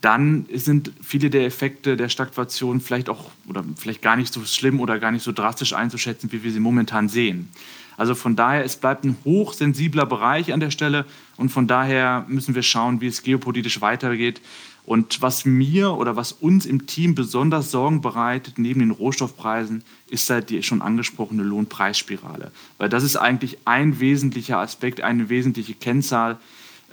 dann 0.01 0.45
sind 0.53 0.92
viele 1.01 1.30
der 1.30 1.45
Effekte 1.45 1.97
der 1.97 2.09
Stagflation 2.09 2.81
vielleicht 2.81 3.09
auch 3.09 3.31
oder 3.47 3.63
vielleicht 3.75 4.01
gar 4.01 4.15
nicht 4.15 4.33
so 4.33 4.44
schlimm 4.45 4.80
oder 4.80 5.00
gar 5.00 5.12
nicht 5.12 5.24
so 5.24 5.31
drastisch 5.31 5.74
einzuschätzen, 5.74 6.31
wie 6.31 6.44
wir 6.44 6.51
sie 6.51 6.59
momentan 6.59 7.09
sehen. 7.09 7.50
Also 7.97 8.13
von 8.13 8.36
daher, 8.36 8.65
es 8.65 8.75
bleibt 8.75 9.06
ein 9.06 9.18
hochsensibler 9.24 10.06
Bereich 10.06 10.51
an 10.53 10.59
der 10.59 10.71
Stelle 10.71 11.06
und 11.38 11.50
von 11.50 11.68
daher 11.68 12.25
müssen 12.27 12.56
wir 12.56 12.63
schauen, 12.63 13.01
wie 13.01 13.07
es 13.07 13.24
geopolitisch 13.24 13.81
weitergeht. 13.81 14.42
Und 14.86 15.24
was 15.24 15.45
mir 15.45 15.94
oder 15.94 16.15
was 16.15 16.31
uns 16.31 16.68
im 16.68 16.86
Team 16.86 17.15
besonders 17.15 17.71
Sorgen 17.71 18.01
bereitet, 18.01 18.59
neben 18.59 18.81
den 18.81 18.91
Rohstoffpreisen, 18.91 19.83
ist 20.09 20.30
halt 20.30 20.51
die 20.51 20.62
schon 20.62 20.83
angesprochene 20.83 21.41
Lohnpreisspirale. 21.41 22.51
Weil 22.77 22.89
das 22.89 23.03
ist 23.03 23.15
eigentlich 23.15 23.57
ein 23.65 24.00
wesentlicher 24.00 24.59
Aspekt, 24.59 25.01
eine 25.01 25.30
wesentliche 25.30 25.74
Kennzahl, 25.74 26.38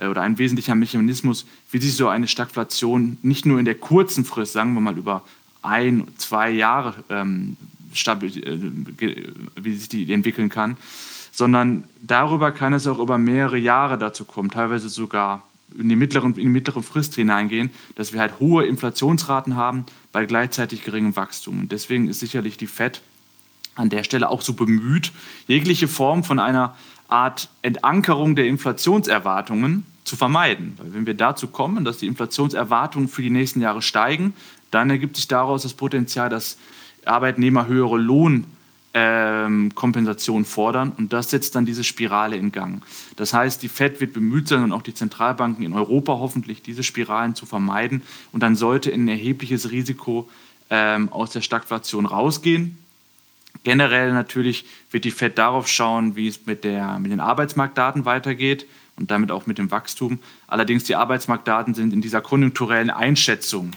oder 0.08 0.22
ein 0.22 0.38
wesentlicher 0.38 0.74
Mechanismus, 0.74 1.46
wie 1.70 1.78
sich 1.78 1.94
so 1.94 2.08
eine 2.08 2.28
Stagflation 2.28 3.18
nicht 3.22 3.46
nur 3.46 3.58
in 3.58 3.64
der 3.64 3.74
kurzen 3.74 4.24
Frist, 4.24 4.52
sagen 4.52 4.74
wir 4.74 4.80
mal 4.80 4.96
über 4.96 5.22
ein, 5.62 6.08
zwei 6.18 6.50
Jahre, 6.50 6.94
ähm, 7.08 7.56
äh, 7.94 9.16
wie 9.56 9.74
sich 9.74 9.88
die 9.88 10.12
entwickeln 10.12 10.48
kann, 10.48 10.76
sondern 11.30 11.84
darüber 12.00 12.52
kann 12.52 12.72
es 12.72 12.86
auch 12.86 12.98
über 12.98 13.18
mehrere 13.18 13.58
Jahre 13.58 13.98
dazu 13.98 14.24
kommen, 14.24 14.50
teilweise 14.50 14.88
sogar 14.88 15.42
in 15.78 15.88
die, 15.88 15.96
mittleren, 15.96 16.34
in 16.34 16.42
die 16.42 16.48
mittlere 16.48 16.82
Frist 16.82 17.14
hineingehen, 17.14 17.70
dass 17.94 18.12
wir 18.12 18.20
halt 18.20 18.38
hohe 18.40 18.66
Inflationsraten 18.66 19.56
haben 19.56 19.86
bei 20.12 20.26
gleichzeitig 20.26 20.84
geringem 20.84 21.16
Wachstum. 21.16 21.60
Und 21.60 21.72
deswegen 21.72 22.08
ist 22.08 22.20
sicherlich 22.20 22.56
die 22.56 22.66
FED 22.66 23.00
an 23.74 23.88
der 23.88 24.04
Stelle 24.04 24.28
auch 24.28 24.42
so 24.42 24.52
bemüht, 24.52 25.12
jegliche 25.46 25.88
Form 25.88 26.24
von 26.24 26.38
einer 26.38 26.76
Art 27.08 27.48
Entankerung 27.62 28.36
der 28.36 28.46
Inflationserwartungen 28.46 29.86
zu 30.04 30.16
vermeiden. 30.16 30.74
Weil 30.78 30.94
wenn 30.94 31.06
wir 31.06 31.14
dazu 31.14 31.48
kommen, 31.48 31.84
dass 31.84 31.98
die 31.98 32.06
Inflationserwartungen 32.06 33.08
für 33.08 33.22
die 33.22 33.30
nächsten 33.30 33.60
Jahre 33.60 33.82
steigen, 33.82 34.34
dann 34.70 34.90
ergibt 34.90 35.16
sich 35.16 35.26
daraus 35.28 35.62
das 35.62 35.74
Potenzial, 35.74 36.28
dass 36.28 36.58
Arbeitnehmer 37.04 37.66
höhere 37.66 37.98
Lohnkompensationen 37.98 40.42
ähm, 40.42 40.46
fordern 40.46 40.92
und 40.96 41.12
das 41.12 41.30
setzt 41.30 41.54
dann 41.54 41.66
diese 41.66 41.84
Spirale 41.84 42.36
in 42.36 42.52
Gang. 42.52 42.82
Das 43.16 43.34
heißt, 43.34 43.62
die 43.62 43.68
Fed 43.68 44.00
wird 44.00 44.12
bemüht 44.12 44.48
sein 44.48 44.64
und 44.64 44.72
auch 44.72 44.82
die 44.82 44.94
Zentralbanken 44.94 45.64
in 45.64 45.72
Europa 45.72 46.14
hoffentlich, 46.14 46.62
diese 46.62 46.82
Spiralen 46.82 47.34
zu 47.34 47.46
vermeiden 47.46 48.02
und 48.32 48.42
dann 48.42 48.56
sollte 48.56 48.92
ein 48.92 49.08
erhebliches 49.08 49.70
Risiko 49.70 50.28
ähm, 50.70 51.12
aus 51.12 51.30
der 51.30 51.42
Stagflation 51.42 52.06
rausgehen. 52.06 52.78
Generell 53.64 54.12
natürlich 54.12 54.64
wird 54.90 55.04
die 55.04 55.10
Fed 55.10 55.38
darauf 55.38 55.68
schauen, 55.68 56.16
wie 56.16 56.28
es 56.28 56.46
mit, 56.46 56.64
der, 56.64 56.98
mit 56.98 57.12
den 57.12 57.20
Arbeitsmarktdaten 57.20 58.04
weitergeht 58.04 58.66
und 58.96 59.10
damit 59.10 59.30
auch 59.30 59.46
mit 59.46 59.58
dem 59.58 59.70
Wachstum. 59.70 60.18
Allerdings 60.48 60.84
die 60.84 60.96
Arbeitsmarktdaten 60.96 61.74
sind 61.74 61.92
in 61.92 62.00
dieser 62.00 62.20
konjunkturellen 62.20 62.90
Einschätzung, 62.90 63.72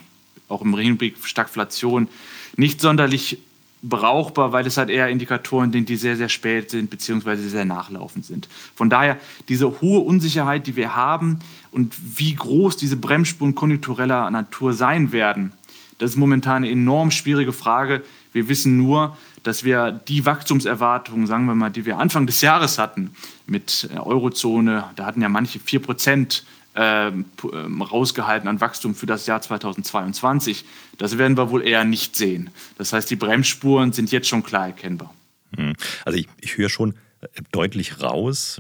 auch 0.50 0.62
im 0.62 0.76
Hinblick 0.78 1.18
Stagflation, 1.24 2.08
nicht 2.56 2.82
sonderlich 2.82 3.40
brauchbar, 3.82 4.52
weil 4.52 4.66
es 4.66 4.78
halt 4.78 4.90
eher 4.90 5.10
Indikatoren 5.10 5.72
sind, 5.72 5.90
die 5.90 5.96
sehr, 5.96 6.18
sehr 6.18 6.30
spät 6.30 6.72
sind 6.72 6.90
bzw. 6.90 7.36
sehr 7.36 7.66
nachlaufend 7.66 8.26
sind. 8.26 8.48
Von 8.74 8.90
daher 8.90 9.18
diese 9.48 9.82
hohe 9.82 10.00
Unsicherheit, 10.00 10.66
die 10.66 10.76
wir 10.76 10.96
haben 10.96 11.40
und 11.72 11.96
wie 12.18 12.34
groß 12.34 12.78
diese 12.78 12.98
Bremsspuren 12.98 13.54
konjunktureller 13.54 14.30
Natur 14.32 14.74
sein 14.74 15.12
werden, 15.12 15.52
das 15.98 16.12
ist 16.12 16.18
momentan 16.18 16.64
eine 16.64 16.72
enorm 16.72 17.12
schwierige 17.12 17.54
Frage. 17.54 18.04
Wir 18.34 18.50
wissen 18.50 18.78
nur, 18.78 19.16
dass 19.46 19.64
wir 19.64 19.92
die 19.92 20.26
Wachstumserwartungen, 20.26 21.28
sagen 21.28 21.46
wir 21.46 21.56
mal, 21.56 21.70
die 21.70 21.86
wir 21.86 22.00
Anfang 22.00 22.26
des 22.26 22.42
Jahres 22.42 22.80
hatten 22.80 23.12
mit 23.46 23.90
Eurozone, 23.96 24.86
da 24.96 25.06
hatten 25.06 25.22
ja 25.22 25.30
manche 25.30 25.60
4 25.60 25.82
Prozent 25.82 26.46
ähm, 26.76 27.26
ähm, 27.54 27.82
rausgehalten 27.82 28.50
an 28.50 28.60
Wachstum 28.60 28.96
für 28.96 29.06
das 29.06 29.28
Jahr 29.28 29.42
2022. 29.42 30.66
Das 30.98 31.18
werden 31.18 31.38
wir 31.38 31.52
wohl 31.52 31.66
eher 31.66 31.86
nicht 31.86 32.16
sehen. 32.16 32.50
Das 32.78 32.92
heißt, 32.92 33.10
die 33.10 33.16
Bremsspuren 33.16 33.94
sind 33.94 34.12
jetzt 34.12 34.28
schon 34.28 34.44
klar 34.44 34.68
erkennbar. 34.68 35.14
Hm. 35.56 35.74
Also 36.04 36.18
ich, 36.18 36.28
ich 36.42 36.58
höre 36.58 36.70
schon 36.70 36.96
äh, 37.22 37.28
deutlich 37.52 38.02
raus, 38.02 38.60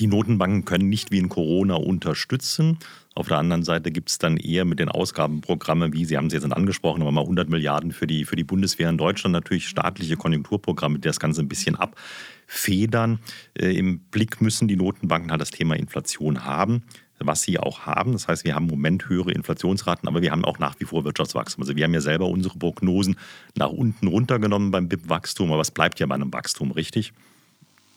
die 0.00 0.08
Notenbanken 0.08 0.64
können 0.64 0.88
nicht 0.88 1.10
wie 1.10 1.18
in 1.18 1.28
Corona 1.28 1.74
unterstützen. 1.74 2.78
Auf 3.14 3.28
der 3.28 3.38
anderen 3.38 3.62
Seite 3.62 3.90
gibt 3.90 4.08
es 4.10 4.18
dann 4.18 4.38
eher 4.38 4.64
mit 4.64 4.78
den 4.78 4.88
Ausgabenprogrammen, 4.88 5.92
wie 5.92 6.06
Sie 6.06 6.16
haben 6.16 6.28
es 6.28 6.32
jetzt 6.32 6.50
angesprochen, 6.50 7.02
aber 7.02 7.12
mal 7.12 7.20
100 7.20 7.48
Milliarden 7.48 7.92
für 7.92 8.06
die, 8.06 8.24
für 8.24 8.36
die 8.36 8.44
Bundeswehr 8.44 8.88
in 8.88 8.96
Deutschland, 8.96 9.32
natürlich 9.32 9.68
staatliche 9.68 10.16
Konjunkturprogramme, 10.16 10.98
die 10.98 11.08
das 11.08 11.20
Ganze 11.20 11.42
ein 11.42 11.48
bisschen 11.48 11.76
abfedern. 11.76 13.18
Äh, 13.54 13.76
Im 13.76 13.98
Blick 13.98 14.40
müssen 14.40 14.66
die 14.66 14.76
Notenbanken 14.76 15.30
halt 15.30 15.42
das 15.42 15.50
Thema 15.50 15.76
Inflation 15.76 16.44
haben 16.44 16.82
was 17.26 17.42
sie 17.42 17.58
auch 17.58 17.86
haben. 17.86 18.12
Das 18.12 18.28
heißt, 18.28 18.44
wir 18.44 18.54
haben 18.54 18.64
im 18.64 18.70
Moment 18.70 19.08
höhere 19.08 19.32
Inflationsraten, 19.32 20.08
aber 20.08 20.22
wir 20.22 20.30
haben 20.30 20.44
auch 20.44 20.58
nach 20.58 20.74
wie 20.78 20.84
vor 20.84 21.04
Wirtschaftswachstum. 21.04 21.62
Also 21.62 21.76
wir 21.76 21.84
haben 21.84 21.94
ja 21.94 22.00
selber 22.00 22.26
unsere 22.26 22.58
Prognosen 22.58 23.16
nach 23.56 23.70
unten 23.70 24.06
runtergenommen 24.08 24.70
beim 24.70 24.88
BIP-Wachstum, 24.88 25.52
aber 25.52 25.62
es 25.62 25.70
bleibt 25.70 26.00
ja 26.00 26.06
bei 26.06 26.14
einem 26.14 26.32
Wachstum, 26.32 26.72
richtig? 26.72 27.12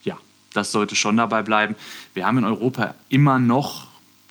Ja, 0.04 0.18
das 0.54 0.72
sollte 0.72 0.96
schon 0.96 1.18
dabei 1.18 1.44
bleiben. 1.44 1.76
Wir 2.14 2.26
haben 2.26 2.38
in 2.38 2.46
Europa 2.46 2.96
immer 3.10 3.40
noch 3.40 3.88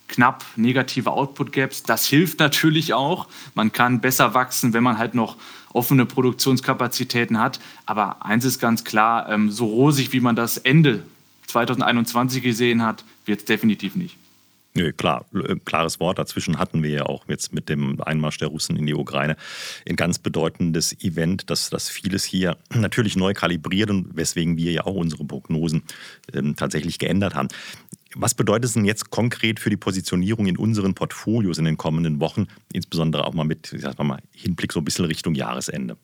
knapp 0.09 0.45
negative 0.57 1.11
Output-Gaps. 1.11 1.83
Das 1.83 2.07
hilft 2.07 2.39
natürlich 2.39 2.95
auch. 2.95 3.29
Man 3.55 3.73
kann 3.73 4.01
besser 4.01 4.35
wachsen, 4.35 4.73
wenn 4.73 4.83
man 4.83 4.99
halt 4.99 5.15
noch 5.15 5.37
offene 5.73 6.07
Produktionskapazitäten 6.07 7.39
hat. 7.39 7.61
Aber 7.87 8.25
eins 8.25 8.45
ist 8.45 8.59
ganz 8.59 8.85
klar, 8.85 9.29
ähm, 9.29 9.51
so 9.51 9.67
rosig, 9.67 10.13
wie 10.13 10.21
man 10.21 10.37
das 10.37 10.59
Ende 10.59 11.03
2021 11.47 12.43
gesehen 12.43 12.83
hat, 12.83 13.05
wird 13.27 13.41
es 13.41 13.45
definitiv 13.45 13.97
nicht. 13.97 14.17
Nö, 14.77 14.93
klar, 14.93 15.25
äh, 15.33 15.55
klares 15.65 16.01
Wort. 16.01 16.19
Dazwischen 16.19 16.59
hatten 16.59 16.83
wir 16.83 16.91
ja 16.91 17.07
auch 17.07 17.29
jetzt 17.29 17.55
mit 17.55 17.69
dem 17.69 18.01
Einmarsch 18.01 18.39
der 18.39 18.49
Russen 18.49 18.77
in 18.77 18.87
die 18.87 18.95
Ukraine 18.95 19.37
ein 19.89 19.95
ganz 19.95 20.19
bedeutendes 20.19 21.01
Event, 21.01 21.49
dass 21.49 21.71
das 21.71 21.89
vieles 21.89 22.25
hier 22.25 22.57
natürlich 22.71 23.15
neu 23.15 23.35
kalibriert 23.35 23.91
und 23.91 24.17
weswegen 24.17 24.57
wir 24.57 24.73
ja 24.73 24.85
auch 24.85 24.97
unsere 24.97 25.25
Prognosen 25.25 25.85
ähm, 26.33 26.57
tatsächlich 26.57 26.99
geändert 26.99 27.37
haben. 27.37 27.49
Was 28.17 28.35
bedeutet 28.35 28.67
es 28.67 28.75
denn 28.75 28.85
jetzt 28.85 29.11
konkret 29.11 29.61
für 29.61 29.71
die 29.71 29.77
Positionierung 29.77 30.47
in 30.47 30.57
unseren 30.57 30.95
Portfolios 30.95 31.59
in 31.59 31.65
den 31.65 31.77
kommenden 31.77 32.21
Wochen, 32.21 32.47
insbesondere 32.73 33.25
auch 33.25 33.35
mal 33.35 33.45
mit, 33.45 33.73
ich 33.73 33.83
sag 33.83 33.99
mal, 33.99 34.19
Hinblick 34.33 34.73
so 34.73 34.81
ein 34.81 34.85
bisschen 34.85 35.05
Richtung 35.05 35.35
Jahresende? 35.35 35.97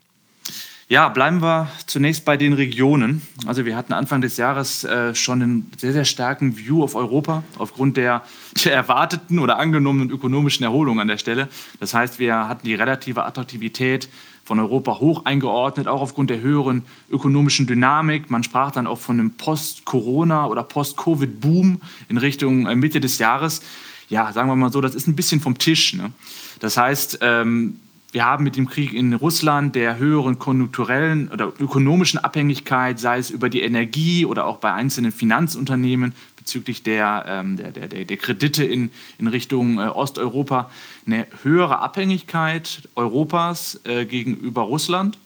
Ja, 0.90 1.08
bleiben 1.08 1.40
wir 1.40 1.68
zunächst 1.86 2.24
bei 2.24 2.36
den 2.36 2.52
Regionen. 2.52 3.22
Also 3.46 3.64
wir 3.64 3.76
hatten 3.76 3.92
Anfang 3.92 4.22
des 4.22 4.36
Jahres 4.38 4.82
äh, 4.82 5.14
schon 5.14 5.40
einen 5.40 5.72
sehr, 5.78 5.92
sehr 5.92 6.04
starken 6.04 6.58
View 6.58 6.82
auf 6.82 6.96
Europa 6.96 7.44
aufgrund 7.58 7.96
der, 7.96 8.24
der, 8.64 8.74
erwarteten 8.74 9.38
oder 9.38 9.60
angenommenen 9.60 10.10
ökonomischen 10.10 10.64
Erholung 10.64 10.98
an 10.98 11.06
der 11.06 11.18
Stelle. 11.18 11.48
Das 11.78 11.94
heißt, 11.94 12.18
wir 12.18 12.48
hatten 12.48 12.66
die 12.66 12.74
relative 12.74 13.24
Attraktivität 13.24 14.08
von 14.50 14.58
Europa 14.58 14.98
hoch 14.98 15.26
eingeordnet, 15.26 15.86
auch 15.86 16.00
aufgrund 16.00 16.28
der 16.28 16.40
höheren 16.40 16.82
ökonomischen 17.08 17.68
Dynamik. 17.68 18.32
Man 18.32 18.42
sprach 18.42 18.72
dann 18.72 18.88
auch 18.88 18.98
von 18.98 19.20
einem 19.20 19.30
Post-Corona- 19.30 20.48
oder 20.48 20.64
Post-Covid-Boom 20.64 21.80
in 22.08 22.16
Richtung 22.16 22.66
äh, 22.66 22.74
Mitte 22.74 22.98
des 22.98 23.20
Jahres. 23.20 23.62
Ja, 24.08 24.32
sagen 24.32 24.48
wir 24.48 24.56
mal 24.56 24.72
so, 24.72 24.80
das 24.80 24.96
ist 24.96 25.06
ein 25.06 25.14
bisschen 25.14 25.40
vom 25.40 25.56
Tisch. 25.56 25.94
Ne? 25.94 26.10
Das 26.58 26.76
heißt, 26.76 27.20
ähm, 27.22 27.76
wir 28.10 28.24
haben 28.24 28.42
mit 28.42 28.56
dem 28.56 28.68
Krieg 28.68 28.92
in 28.92 29.12
Russland, 29.14 29.76
der 29.76 29.98
höheren 29.98 30.40
konjunkturellen 30.40 31.28
oder 31.28 31.52
ökonomischen 31.60 32.18
Abhängigkeit, 32.18 32.98
sei 32.98 33.18
es 33.18 33.30
über 33.30 33.50
die 33.50 33.60
Energie 33.60 34.26
oder 34.26 34.46
auch 34.46 34.56
bei 34.56 34.72
einzelnen 34.72 35.12
Finanzunternehmen 35.12 36.12
bezüglich 36.50 36.82
der, 36.82 37.24
ähm, 37.28 37.56
der, 37.56 37.70
der, 37.70 38.04
der, 38.04 38.16
Kredite 38.16 38.64
in, 38.64 38.90
in 39.18 39.28
Richtung 39.28 39.78
äh, 39.78 39.82
Osteuropa, 39.82 40.68
eine 41.06 41.28
höhere 41.44 41.78
Abhängigkeit 41.78 42.88
Europas 42.96 43.80
äh, 43.84 44.04
gegenüber 44.04 44.62
Russland. 44.62 45.16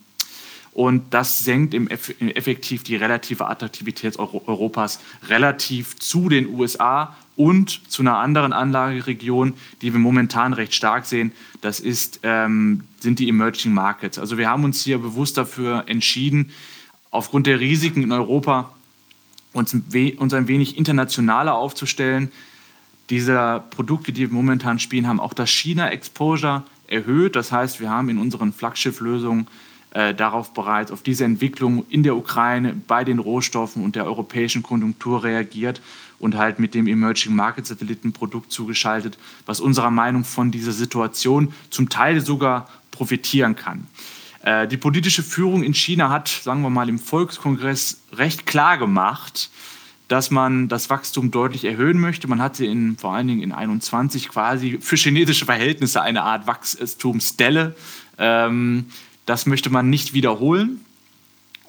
Und 0.74 1.14
das 1.14 1.38
senkt 1.38 1.72
im 1.72 1.88
Eff 1.88 2.12
effektiv 2.20 2.82
die 2.82 2.96
relative 2.96 3.46
Attraktivität 3.46 4.18
Europas 4.18 5.00
relativ 5.28 5.96
zu 5.98 6.28
den 6.28 6.48
USA 6.48 7.16
und 7.36 7.90
zu 7.90 8.02
einer 8.02 8.18
anderen 8.18 8.52
Anlageregion, 8.52 9.54
die 9.80 9.94
wir 9.94 10.00
momentan 10.00 10.52
recht 10.52 10.74
stark 10.74 11.06
sehen, 11.06 11.32
das 11.62 11.80
ist, 11.80 12.20
ähm, 12.22 12.82
sind 13.00 13.18
die 13.18 13.30
Emerging 13.30 13.72
Markets. 13.72 14.18
Also 14.18 14.36
wir 14.36 14.50
haben 14.50 14.64
uns 14.64 14.84
hier 14.84 14.98
bewusst 14.98 15.38
dafür 15.38 15.84
entschieden, 15.86 16.50
aufgrund 17.10 17.46
der 17.46 17.60
Risiken 17.60 18.02
in 18.02 18.12
Europa 18.12 18.73
uns, 19.54 19.72
ein 19.72 20.48
wenig 20.48 20.76
internationaler 20.76 21.54
aufzustellen. 21.54 22.30
Diese 23.08 23.62
Produkte, 23.70 24.12
die 24.12 24.22
wir 24.22 24.28
momentan 24.28 24.78
spielen, 24.78 25.06
haben 25.06 25.20
auch 25.20 25.34
das 25.34 25.50
China-Exposure 25.50 26.64
erhöht. 26.86 27.36
Das 27.36 27.52
heißt, 27.52 27.80
wir 27.80 27.88
haben 27.88 28.08
in 28.08 28.18
unseren 28.18 28.52
Flaggschiff-Lösungen 28.52 29.46
äh, 29.94 30.14
darauf 30.14 30.52
bereits, 30.52 30.90
auf 30.90 31.02
diese 31.02 31.24
Entwicklung 31.24 31.86
in 31.88 32.02
der 32.02 32.16
Ukraine 32.16 32.74
bei 32.86 33.04
den 33.04 33.18
Rohstoffen 33.18 33.84
und 33.84 33.96
der 33.96 34.04
europäischen 34.04 34.62
Konjunktur 34.62 35.22
reagiert 35.22 35.80
und 36.18 36.36
halt 36.36 36.58
mit 36.58 36.74
dem 36.74 36.86
Emerging 36.86 37.34
Market 37.34 37.66
Satellitenprodukt 37.66 38.50
zugeschaltet, 38.50 39.18
was 39.46 39.60
unserer 39.60 39.90
Meinung 39.90 40.24
von 40.24 40.50
dieser 40.50 40.72
Situation 40.72 41.52
zum 41.70 41.88
Teil 41.88 42.20
sogar 42.20 42.68
profitieren 42.90 43.56
kann. 43.56 43.86
Äh, 44.44 44.68
die 44.68 44.76
politische 44.76 45.22
Führung 45.22 45.62
in 45.62 45.72
China 45.72 46.10
hat, 46.10 46.28
sagen 46.28 46.60
wir 46.60 46.70
mal, 46.70 46.90
im 46.90 46.98
Volkskongress 46.98 48.02
recht 48.12 48.44
klar 48.46 48.76
gemacht, 48.76 49.50
dass 50.08 50.30
man 50.30 50.68
das 50.68 50.90
Wachstum 50.90 51.30
deutlich 51.30 51.64
erhöhen 51.64 51.98
möchte. 51.98 52.28
Man 52.28 52.42
hatte 52.42 52.66
in, 52.66 52.98
vor 52.98 53.14
allen 53.14 53.26
Dingen 53.26 53.42
in 53.42 53.52
21 53.52 54.28
quasi 54.28 54.78
für 54.82 54.96
chinesische 54.96 55.46
Verhältnisse 55.46 56.02
eine 56.02 56.22
Art 56.22 56.46
Wachstumsdelle. 56.46 57.74
Ähm, 58.18 58.86
das 59.24 59.46
möchte 59.46 59.70
man 59.70 59.88
nicht 59.88 60.12
wiederholen. 60.12 60.84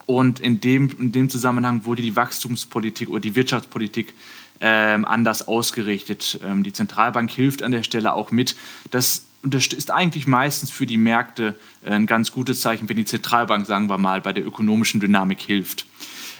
Und 0.05 0.41
in 0.41 0.59
dem, 0.59 0.89
in 0.99 1.13
dem 1.13 1.29
Zusammenhang 1.29 1.85
wurde 1.85 2.01
die 2.01 2.17
Wachstumspolitik 2.17 3.09
oder 3.09 3.21
die 3.21 3.35
Wirtschaftspolitik 3.35 4.13
ähm, 4.59 5.05
anders 5.05 5.47
ausgerichtet. 5.47 6.41
Ähm, 6.43 6.63
die 6.63 6.73
Zentralbank 6.73 7.31
hilft 7.31 7.63
an 7.63 7.71
der 7.71 7.83
Stelle 7.83 8.13
auch 8.13 8.31
mit. 8.31 8.57
Das 8.91 9.25
ist 9.53 9.91
eigentlich 9.91 10.27
meistens 10.27 10.71
für 10.71 10.85
die 10.85 10.97
Märkte 10.97 11.55
äh, 11.83 11.91
ein 11.91 12.05
ganz 12.05 12.31
gutes 12.31 12.61
Zeichen, 12.61 12.89
wenn 12.89 12.97
die 12.97 13.05
Zentralbank, 13.05 13.65
sagen 13.65 13.89
wir 13.89 13.97
mal, 13.97 14.21
bei 14.21 14.33
der 14.33 14.45
ökonomischen 14.45 14.99
Dynamik 14.99 15.41
hilft. 15.41 15.85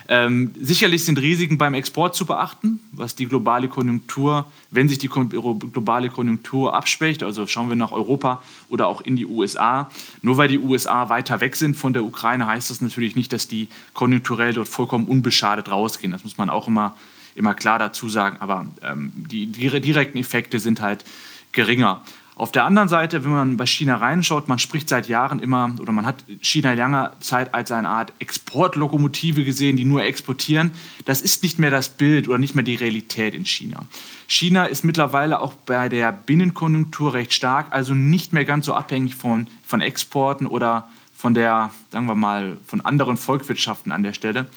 Ähm, 0.08 0.54
sicherlich 0.60 1.04
sind 1.04 1.20
Risiken 1.20 1.58
beim 1.58 1.74
Export 1.74 2.16
zu 2.16 2.28
beachten, 2.28 2.80
was 2.92 3.16
die 3.16 3.26
globale 3.26 3.68
Konjunktur, 3.68 4.46
wenn 4.70 4.88
sich 4.88 5.00
die 5.00 5.08
globale 5.08 6.10
Konjunktur 6.10 6.76
abschwächt, 6.76 7.24
also 7.24 7.48
schauen 7.48 7.70
wir 7.70 7.76
nach 7.76 7.92
Europa 7.92 8.44
oder 8.70 8.86
auch 8.88 9.02
in 9.02 9.16
die 9.16 9.26
USA. 9.26 9.90
Nur 10.22 10.38
weil 10.38 10.48
die 10.48 10.60
USA 10.60 11.10
weiter 11.10 11.42
weg 11.42 11.56
sind 11.56 11.76
von 11.76 11.94
der 11.94 12.04
Ukraine, 12.04 12.46
heißt 12.46 12.70
das 12.70 12.82
natürlich 12.82 13.16
nicht, 13.16 13.34
dass 13.34 13.48
die 13.48 13.68
konjunkturell 13.94 14.54
dort 14.54 14.68
vollkommen 14.68 15.08
unbeschadet 15.08 15.72
rausgehen. 15.72 16.12
Das 16.12 16.24
muss 16.24 16.38
man 16.38 16.52
auch 16.52 16.68
immer 16.68 16.96
immer 17.36 17.54
klar 17.54 17.78
dazu 17.78 18.10
sagen, 18.10 18.38
aber 18.40 18.66
ähm, 18.82 19.12
die 19.16 19.48
direkten 19.48 20.18
Effekte 20.18 20.60
sind 20.60 20.82
halt 20.82 21.04
geringer. 21.52 22.02
Auf 22.38 22.52
der 22.52 22.66
anderen 22.66 22.90
Seite, 22.90 23.24
wenn 23.24 23.32
man 23.32 23.56
bei 23.56 23.66
China 23.66 23.96
reinschaut, 23.96 24.50
man 24.50 24.60
spricht 24.60 24.90
seit 24.90 25.08
Jahren 25.08 25.40
immer, 25.40 25.74
oder 25.80 25.94
man 25.94 26.06
hat 26.06 26.26
China 26.42 26.74
lange 26.74 27.14
Zeit 27.22 27.54
als 27.54 27.72
eine 27.72 27.88
Art 27.88 28.12
Exportlokomotive 28.20 29.46
gesehen, 29.46 29.78
die 29.78 29.86
nur 29.86 30.04
exportieren. 30.04 30.72
Das 31.06 31.22
ist 31.22 31.44
nicht 31.44 31.60
mehr 31.60 31.72
das 31.72 31.88
Bild 31.88 32.28
oder 32.28 32.38
nicht 32.38 32.54
mehr 32.54 32.66
die 32.66 32.76
Realität 32.76 33.36
in 33.36 33.46
China. 33.46 33.86
China 34.28 34.66
ist 34.66 34.84
mittlerweile 34.84 35.40
auch 35.40 35.54
bei 35.54 35.88
der 35.88 36.12
Binnenkonjunktur 36.12 37.14
recht 37.14 37.34
stark, 37.34 37.68
also 37.70 37.94
nicht 37.94 38.34
mehr 38.34 38.44
ganz 38.44 38.66
so 38.66 38.74
abhängig 38.74 39.16
von, 39.16 39.48
von 39.66 39.80
Exporten 39.80 40.46
oder 40.46 40.90
von 41.16 41.34
der, 41.36 41.72
sagen 41.90 42.08
wir 42.08 42.16
mal, 42.16 42.58
von 42.68 42.82
anderen 42.82 43.16
Volkswirtschaften 43.16 43.94
an 43.94 44.04
der 44.04 44.12
Stelle. 44.12 44.48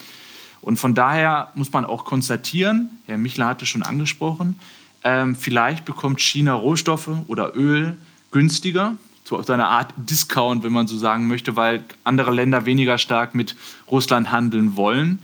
Und 0.61 0.79
von 0.79 0.95
daher 0.95 1.53
muss 1.55 1.73
man 1.73 1.85
auch 1.85 2.05
konstatieren, 2.05 2.91
Herr 3.07 3.19
Michler 3.19 3.47
hatte 3.47 3.67
schon 3.67 3.85
angesprochen, 3.85 4.59
ähm, 5.05 5.37
vielleicht 5.37 5.85
bekommt 5.85 6.21
China 6.21 6.55
Rohstoffe 6.55 7.11
oder 7.29 7.57
Öl 7.57 7.97
günstiger, 8.31 8.97
so 9.25 9.39
auf 9.39 9.49
eine 9.51 9.67
Art 9.67 9.93
Discount, 9.97 10.65
wenn 10.65 10.73
man 10.73 10.87
so 10.87 10.97
sagen 10.97 11.29
möchte, 11.29 11.57
weil 11.57 11.85
andere 12.05 12.33
Länder 12.33 12.67
weniger 12.67 12.99
stark 12.99 13.35
mit 13.35 13.57
Russland 13.91 14.33
handeln 14.33 14.77
wollen. 14.77 15.19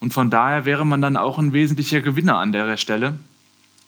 Und 0.00 0.12
von 0.12 0.30
daher 0.30 0.64
wäre 0.64 0.86
man 0.86 1.02
dann 1.02 1.16
auch 1.16 1.38
ein 1.38 1.52
wesentlicher 1.52 2.00
Gewinner 2.00 2.38
an 2.38 2.52
der 2.52 2.76
Stelle 2.76 3.18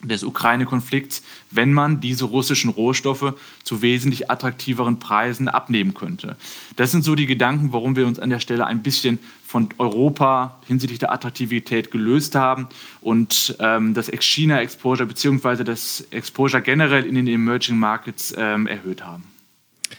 des 0.03 0.25
Ukraine-Konflikts, 0.25 1.23
wenn 1.51 1.73
man 1.73 2.01
diese 2.01 2.25
russischen 2.25 2.71
Rohstoffe 2.71 3.35
zu 3.65 3.83
wesentlich 3.83 4.31
attraktiveren 4.31 4.99
Preisen 4.99 5.49
abnehmen 5.49 5.95
könnte. 5.95 6.37
Das 6.77 6.91
sind 6.91 7.05
so 7.05 7.15
die 7.15 7.27
Gedanken, 7.27 7.73
warum 7.73 7.97
wir 7.97 8.07
uns 8.07 8.19
an 8.19 8.31
der 8.31 8.41
Stelle 8.41 8.67
ein 8.67 8.83
bisschen 8.83 9.19
von 9.47 9.69
Europa 9.79 10.61
hinsichtlich 10.67 11.01
der 11.01 11.13
Attraktivität 11.13 11.91
gelöst 11.91 12.37
haben 12.37 12.69
und 13.01 13.57
ähm, 13.59 13.95
das 13.95 14.09
Ex-China-Exposure 14.09 15.07
bzw. 15.07 15.65
das 15.65 16.07
Exposure 16.11 16.63
generell 16.63 17.05
in 17.05 17.17
den 17.17 17.27
Emerging 17.27 17.79
Markets 17.79 18.33
ähm, 18.39 18.67
erhöht 18.67 19.05
haben. 19.05 19.25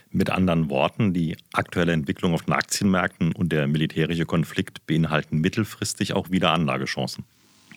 Mit 0.10 0.29
anderen 0.29 0.70
Worten, 0.70 1.13
die 1.13 1.36
aktuelle 1.53 1.91
Entwicklung 1.91 2.34
auf 2.34 2.43
den 2.43 2.53
Aktienmärkten 2.53 3.34
und 3.34 3.51
der 3.51 3.67
militärische 3.67 4.25
Konflikt 4.25 4.86
beinhalten 4.86 5.39
mittelfristig 5.39 6.13
auch 6.13 6.31
wieder 6.31 6.51
Anlagechancen. 6.51 7.25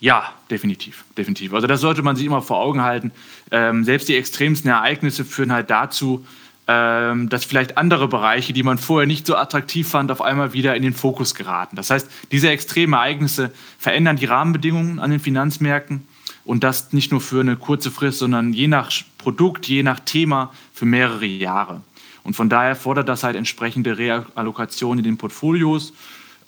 Ja, 0.00 0.32
definitiv, 0.50 1.04
definitiv. 1.16 1.54
Also 1.54 1.66
das 1.66 1.80
sollte 1.80 2.02
man 2.02 2.16
sich 2.16 2.26
immer 2.26 2.42
vor 2.42 2.58
Augen 2.58 2.82
halten. 2.82 3.12
Ähm, 3.50 3.84
selbst 3.84 4.08
die 4.08 4.16
extremsten 4.16 4.70
Ereignisse 4.70 5.24
führen 5.24 5.52
halt 5.52 5.70
dazu, 5.70 6.26
ähm, 6.66 7.28
dass 7.28 7.44
vielleicht 7.44 7.76
andere 7.76 8.08
Bereiche, 8.08 8.52
die 8.52 8.62
man 8.62 8.78
vorher 8.78 9.06
nicht 9.06 9.26
so 9.26 9.36
attraktiv 9.36 9.88
fand, 9.88 10.10
auf 10.10 10.22
einmal 10.22 10.52
wieder 10.52 10.74
in 10.74 10.82
den 10.82 10.94
Fokus 10.94 11.34
geraten. 11.34 11.76
Das 11.76 11.90
heißt, 11.90 12.10
diese 12.32 12.48
extremen 12.48 12.94
Ereignisse 12.94 13.52
verändern 13.78 14.16
die 14.16 14.24
Rahmenbedingungen 14.24 14.98
an 14.98 15.10
den 15.10 15.20
Finanzmärkten 15.20 16.06
und 16.44 16.64
das 16.64 16.92
nicht 16.92 17.10
nur 17.10 17.20
für 17.20 17.40
eine 17.40 17.56
kurze 17.56 17.90
Frist, 17.90 18.18
sondern 18.18 18.52
je 18.52 18.68
nach 18.68 18.90
Produkt, 19.18 19.66
je 19.66 19.82
nach 19.82 20.00
Thema 20.00 20.52
für 20.72 20.86
mehrere 20.86 21.26
Jahre. 21.26 21.82
Und 22.22 22.34
von 22.34 22.48
daher 22.48 22.76
fordert 22.76 23.08
das 23.08 23.22
halt 23.22 23.36
entsprechende 23.36 23.98
Reallokation 23.98 24.98
in 24.98 25.04
den 25.04 25.18
Portfolios, 25.18 25.92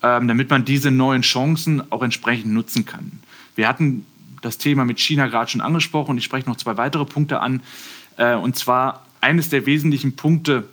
ähm, 0.03 0.29
damit 0.29 0.49
man 0.49 0.65
diese 0.65 0.91
neuen 0.91 1.23
Chancen 1.23 1.93
auch 1.93 2.03
entsprechend 2.03 2.53
nutzen 2.53 2.87
kann. 2.87 3.21
Wir 3.57 3.69
hatten 3.69 4.07
das 4.43 4.59
Thema 4.59 4.85
mit 4.85 5.01
China 5.01 5.27
gerade 5.27 5.51
schon 5.51 5.61
angesprochen. 5.61 6.17
Ich 6.19 6.25
spreche 6.25 6.49
noch 6.49 6.57
zwei 6.57 6.77
weitere 6.77 7.05
Punkte 7.05 7.41
an. 7.41 7.63
Äh, 8.17 8.35
und 8.35 8.57
zwar 8.57 9.05
eines 9.21 9.49
der 9.49 9.67
wesentlichen 9.67 10.15
Punkte 10.15 10.69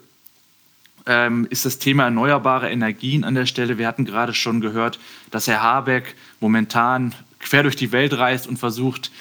ähm, 1.05 1.47
ist 1.49 1.65
das 1.65 1.79
Thema 1.79 2.03
erneuerbare 2.03 2.69
Energien 2.69 3.23
an 3.23 3.35
der 3.35 3.45
Stelle. 3.45 3.77
Wir 3.77 3.87
hatten 3.87 4.05
gerade 4.05 4.33
schon 4.33 4.61
gehört, 4.61 4.99
dass 5.31 5.47
Herr 5.47 5.61
Habeck 5.61 6.15
momentan 6.39 7.13
quer 7.39 7.63
durch 7.63 7.75
die 7.75 7.91
Welt 7.91 8.17
reist 8.17 8.47
und 8.47 8.57
versucht, 8.57 9.11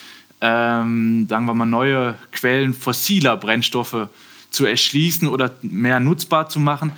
ähm, 0.40 1.26
sagen 1.28 1.46
wir 1.46 1.54
mal, 1.54 1.66
neue 1.66 2.16
Quellen 2.30 2.74
fossiler 2.74 3.36
Brennstoffe 3.36 4.08
zu 4.50 4.66
erschließen 4.66 5.28
oder 5.28 5.52
mehr 5.62 5.98
nutzbar 5.98 6.48
zu 6.48 6.60
machen. 6.60 6.92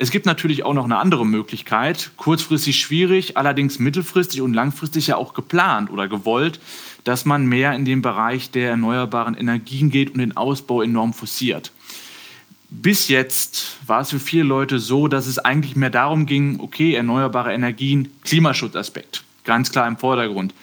Es 0.00 0.12
gibt 0.12 0.26
natürlich 0.26 0.64
auch 0.64 0.74
noch 0.74 0.84
eine 0.84 0.98
andere 0.98 1.26
Möglichkeit, 1.26 2.12
kurzfristig 2.16 2.78
schwierig, 2.78 3.36
allerdings 3.36 3.80
mittelfristig 3.80 4.40
und 4.42 4.54
langfristig 4.54 5.08
ja 5.08 5.16
auch 5.16 5.34
geplant 5.34 5.90
oder 5.90 6.06
gewollt, 6.06 6.60
dass 7.02 7.24
man 7.24 7.46
mehr 7.46 7.72
in 7.74 7.84
den 7.84 8.00
Bereich 8.00 8.52
der 8.52 8.70
erneuerbaren 8.70 9.34
Energien 9.34 9.90
geht 9.90 10.12
und 10.12 10.18
den 10.18 10.36
Ausbau 10.36 10.82
enorm 10.82 11.12
forciert. 11.12 11.72
Bis 12.70 13.08
jetzt 13.08 13.78
war 13.86 14.02
es 14.02 14.10
für 14.10 14.20
viele 14.20 14.44
Leute 14.44 14.78
so, 14.78 15.08
dass 15.08 15.26
es 15.26 15.38
eigentlich 15.38 15.74
mehr 15.74 15.90
darum 15.90 16.26
ging, 16.26 16.60
okay, 16.60 16.94
erneuerbare 16.94 17.52
Energien, 17.52 18.12
Klimaschutzaspekt, 18.22 19.24
ganz 19.42 19.72
klar 19.72 19.88
im 19.88 19.96
Vordergrund. 19.96 20.54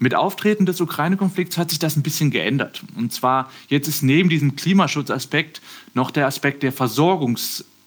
Mit 0.00 0.14
Auftreten 0.14 0.64
des 0.64 0.80
Ukraine-Konflikts 0.80 1.58
hat 1.58 1.68
sich 1.68 1.78
das 1.78 1.94
ein 1.94 2.02
bisschen 2.02 2.30
geändert. 2.30 2.82
Und 2.96 3.12
zwar 3.12 3.50
jetzt 3.68 3.86
ist 3.86 4.02
neben 4.02 4.30
diesem 4.30 4.56
Klimaschutzaspekt 4.56 5.60
noch 5.92 6.10
der 6.10 6.26
Aspekt 6.26 6.62
der 6.62 6.72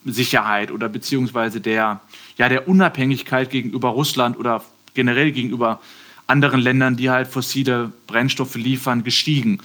Versorgungssicherheit 0.03 0.71
oder 0.71 0.89
beziehungsweise 0.89 1.61
der, 1.61 2.01
ja, 2.37 2.49
der 2.49 2.67
Unabhängigkeit 2.67 3.49
gegenüber 3.49 3.89
Russland 3.89 4.37
oder 4.37 4.63
generell 4.93 5.31
gegenüber 5.31 5.79
anderen 6.27 6.61
Ländern, 6.61 6.95
die 6.95 7.09
halt 7.09 7.27
fossile 7.27 7.91
Brennstoffe 8.07 8.55
liefern, 8.55 9.03
gestiegen. 9.03 9.59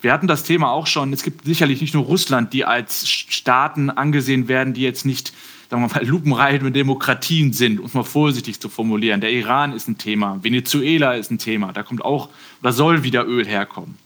Wir 0.00 0.12
hatten 0.12 0.26
das 0.26 0.44
Thema 0.44 0.70
auch 0.70 0.86
schon. 0.86 1.12
Es 1.12 1.22
gibt 1.22 1.44
sicherlich 1.44 1.80
nicht 1.80 1.94
nur 1.94 2.04
Russland, 2.04 2.52
die 2.52 2.64
als 2.64 3.08
Staaten 3.08 3.90
angesehen 3.90 4.48
werden, 4.48 4.74
die 4.74 4.82
jetzt 4.82 5.06
nicht 5.06 5.32
sagen 5.68 5.82
wir 5.82 5.88
mal, 5.88 6.06
lupenreich 6.06 6.62
mit 6.62 6.76
Demokratien 6.76 7.52
sind, 7.52 7.80
um 7.80 7.86
es 7.86 7.94
mal 7.94 8.04
vorsichtig 8.04 8.60
zu 8.60 8.68
formulieren. 8.68 9.20
Der 9.20 9.32
Iran 9.32 9.72
ist 9.72 9.88
ein 9.88 9.98
Thema, 9.98 10.38
Venezuela 10.42 11.14
ist 11.14 11.32
ein 11.32 11.38
Thema, 11.38 11.72
da 11.72 11.82
kommt 11.82 12.04
auch 12.04 12.28
oder 12.62 12.72
soll 12.72 13.02
wieder 13.02 13.26
Öl 13.26 13.44
herkommen. 13.44 13.96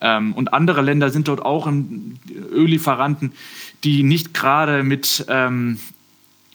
Ähm, 0.00 0.32
und 0.34 0.52
andere 0.52 0.82
Länder 0.82 1.10
sind 1.10 1.28
dort 1.28 1.40
auch 1.40 1.66
Öllieferanten, 1.66 3.32
die 3.84 4.02
nicht 4.02 4.34
gerade 4.34 4.82
mit, 4.82 5.24
ähm, 5.28 5.78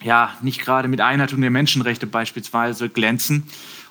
ja, 0.01 0.35
nicht 0.41 0.61
gerade 0.61 0.87
mit 0.87 1.01
Einhaltung 1.01 1.41
der 1.41 1.51
Menschenrechte 1.51 2.07
beispielsweise 2.07 2.89
glänzen. 2.89 3.43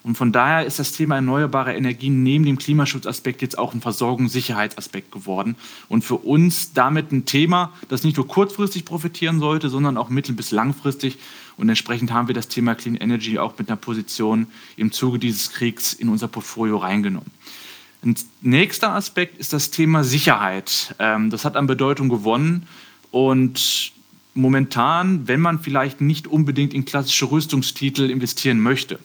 Und 0.04 0.16
von 0.16 0.32
daher 0.32 0.66
ist 0.66 0.80
das 0.80 0.92
Thema 0.92 1.14
erneuerbare 1.14 1.74
Energien 1.74 2.24
neben 2.24 2.44
dem 2.44 2.58
Klimaschutzaspekt 2.58 3.40
jetzt 3.40 3.56
auch 3.56 3.72
ein 3.72 3.80
Versorgungssicherheitsaspekt 3.80 5.12
geworden. 5.12 5.54
Und 5.88 6.04
für 6.04 6.16
uns 6.16 6.72
damit 6.72 7.12
ein 7.12 7.24
Thema, 7.24 7.72
das 7.88 8.02
nicht 8.02 8.16
nur 8.16 8.26
kurzfristig 8.26 8.84
profitieren 8.84 9.38
sollte, 9.38 9.68
sondern 9.68 9.96
auch 9.96 10.08
mittel- 10.08 10.34
bis 10.34 10.50
langfristig. 10.50 11.18
Und 11.56 11.68
entsprechend 11.68 12.12
haben 12.12 12.26
wir 12.26 12.34
das 12.34 12.48
Thema 12.48 12.74
Clean 12.74 12.96
Energy 12.96 13.38
auch 13.38 13.56
mit 13.58 13.68
einer 13.68 13.76
Position 13.76 14.48
im 14.76 14.90
Zuge 14.90 15.20
dieses 15.20 15.52
Kriegs 15.52 15.92
in 15.92 16.08
unser 16.08 16.26
Portfolio 16.26 16.78
reingenommen. 16.78 17.30
Ein 18.04 18.16
nächster 18.40 18.92
Aspekt 18.94 19.38
ist 19.38 19.52
das 19.52 19.70
Thema 19.70 20.02
Sicherheit. 20.02 20.96
Ähm, 20.98 21.30
das 21.30 21.44
hat 21.44 21.54
an 21.54 21.68
Bedeutung 21.68 22.08
gewonnen. 22.08 22.66
Und 23.12 23.92
momentan, 24.34 25.28
wenn 25.28 25.40
man 25.40 25.60
vielleicht 25.60 26.00
nicht 26.00 26.26
unbedingt 26.26 26.74
in 26.74 26.84
klassische 26.84 27.30
Rüstungstitel 27.30 28.10
investieren 28.10 28.60
möchte, 28.60 28.98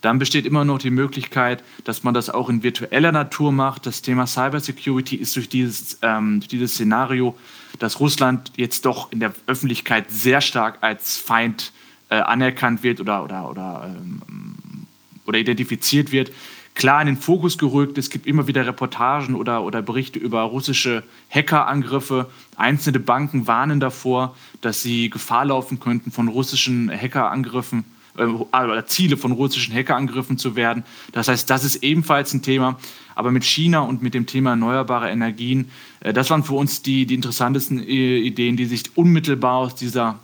dann 0.00 0.18
besteht 0.18 0.46
immer 0.46 0.64
noch 0.64 0.78
die 0.78 0.90
Möglichkeit, 0.90 1.62
dass 1.84 2.02
man 2.02 2.12
das 2.12 2.30
auch 2.30 2.48
in 2.48 2.62
virtueller 2.62 3.12
Natur 3.12 3.52
macht. 3.52 3.86
Das 3.86 4.02
Thema 4.02 4.26
Cybersecurity 4.26 5.16
ist 5.16 5.36
durch 5.36 5.48
dieses, 5.48 5.98
ähm, 6.02 6.40
dieses 6.50 6.74
Szenario, 6.74 7.36
dass 7.78 8.00
Russland 8.00 8.52
jetzt 8.56 8.84
doch 8.84 9.12
in 9.12 9.20
der 9.20 9.32
Öffentlichkeit 9.46 10.10
sehr 10.10 10.40
stark 10.40 10.78
als 10.80 11.16
Feind 11.16 11.72
äh, 12.08 12.16
anerkannt 12.16 12.82
wird 12.82 13.00
oder, 13.00 13.22
oder, 13.22 13.48
oder, 13.48 13.94
ähm, 13.96 14.86
oder 15.26 15.38
identifiziert 15.38 16.12
wird, 16.12 16.32
klar 16.74 17.00
in 17.00 17.06
den 17.06 17.16
Fokus 17.16 17.58
gerückt. 17.58 17.98
Es 17.98 18.10
gibt 18.10 18.26
immer 18.26 18.46
wieder 18.46 18.66
Reportagen 18.66 19.34
oder, 19.34 19.62
oder 19.64 19.82
Berichte 19.82 20.18
über 20.18 20.42
russische 20.42 21.02
Hackerangriffe. 21.28 22.30
Einzelne 22.56 23.00
Banken 23.00 23.46
warnen 23.46 23.80
davor, 23.80 24.34
dass 24.60 24.82
sie 24.82 25.10
Gefahr 25.10 25.44
laufen 25.44 25.80
könnten 25.80 26.10
von 26.10 26.28
russischen 26.28 26.90
Hackerangriffen 26.90 27.84
äh, 28.16 28.84
Ziele 28.86 29.16
von 29.16 29.32
russischen 29.32 29.74
Hackerangriffen 29.74 30.36
zu 30.36 30.56
werden. 30.56 30.84
Das 31.12 31.28
heißt, 31.28 31.48
das 31.48 31.64
ist 31.64 31.82
ebenfalls 31.82 32.32
ein 32.34 32.42
Thema. 32.42 32.78
Aber 33.14 33.30
mit 33.30 33.44
China 33.44 33.80
und 33.80 34.02
mit 34.02 34.14
dem 34.14 34.26
Thema 34.26 34.50
erneuerbare 34.50 35.10
Energien, 35.10 35.70
äh, 36.00 36.12
das 36.12 36.30
waren 36.30 36.42
für 36.42 36.54
uns 36.54 36.82
die, 36.82 37.06
die 37.06 37.14
interessantesten 37.14 37.78
äh, 37.78 38.18
Ideen, 38.18 38.56
die 38.56 38.66
sich 38.66 38.96
unmittelbar 38.96 39.56
aus 39.56 39.74
dieser 39.74 40.18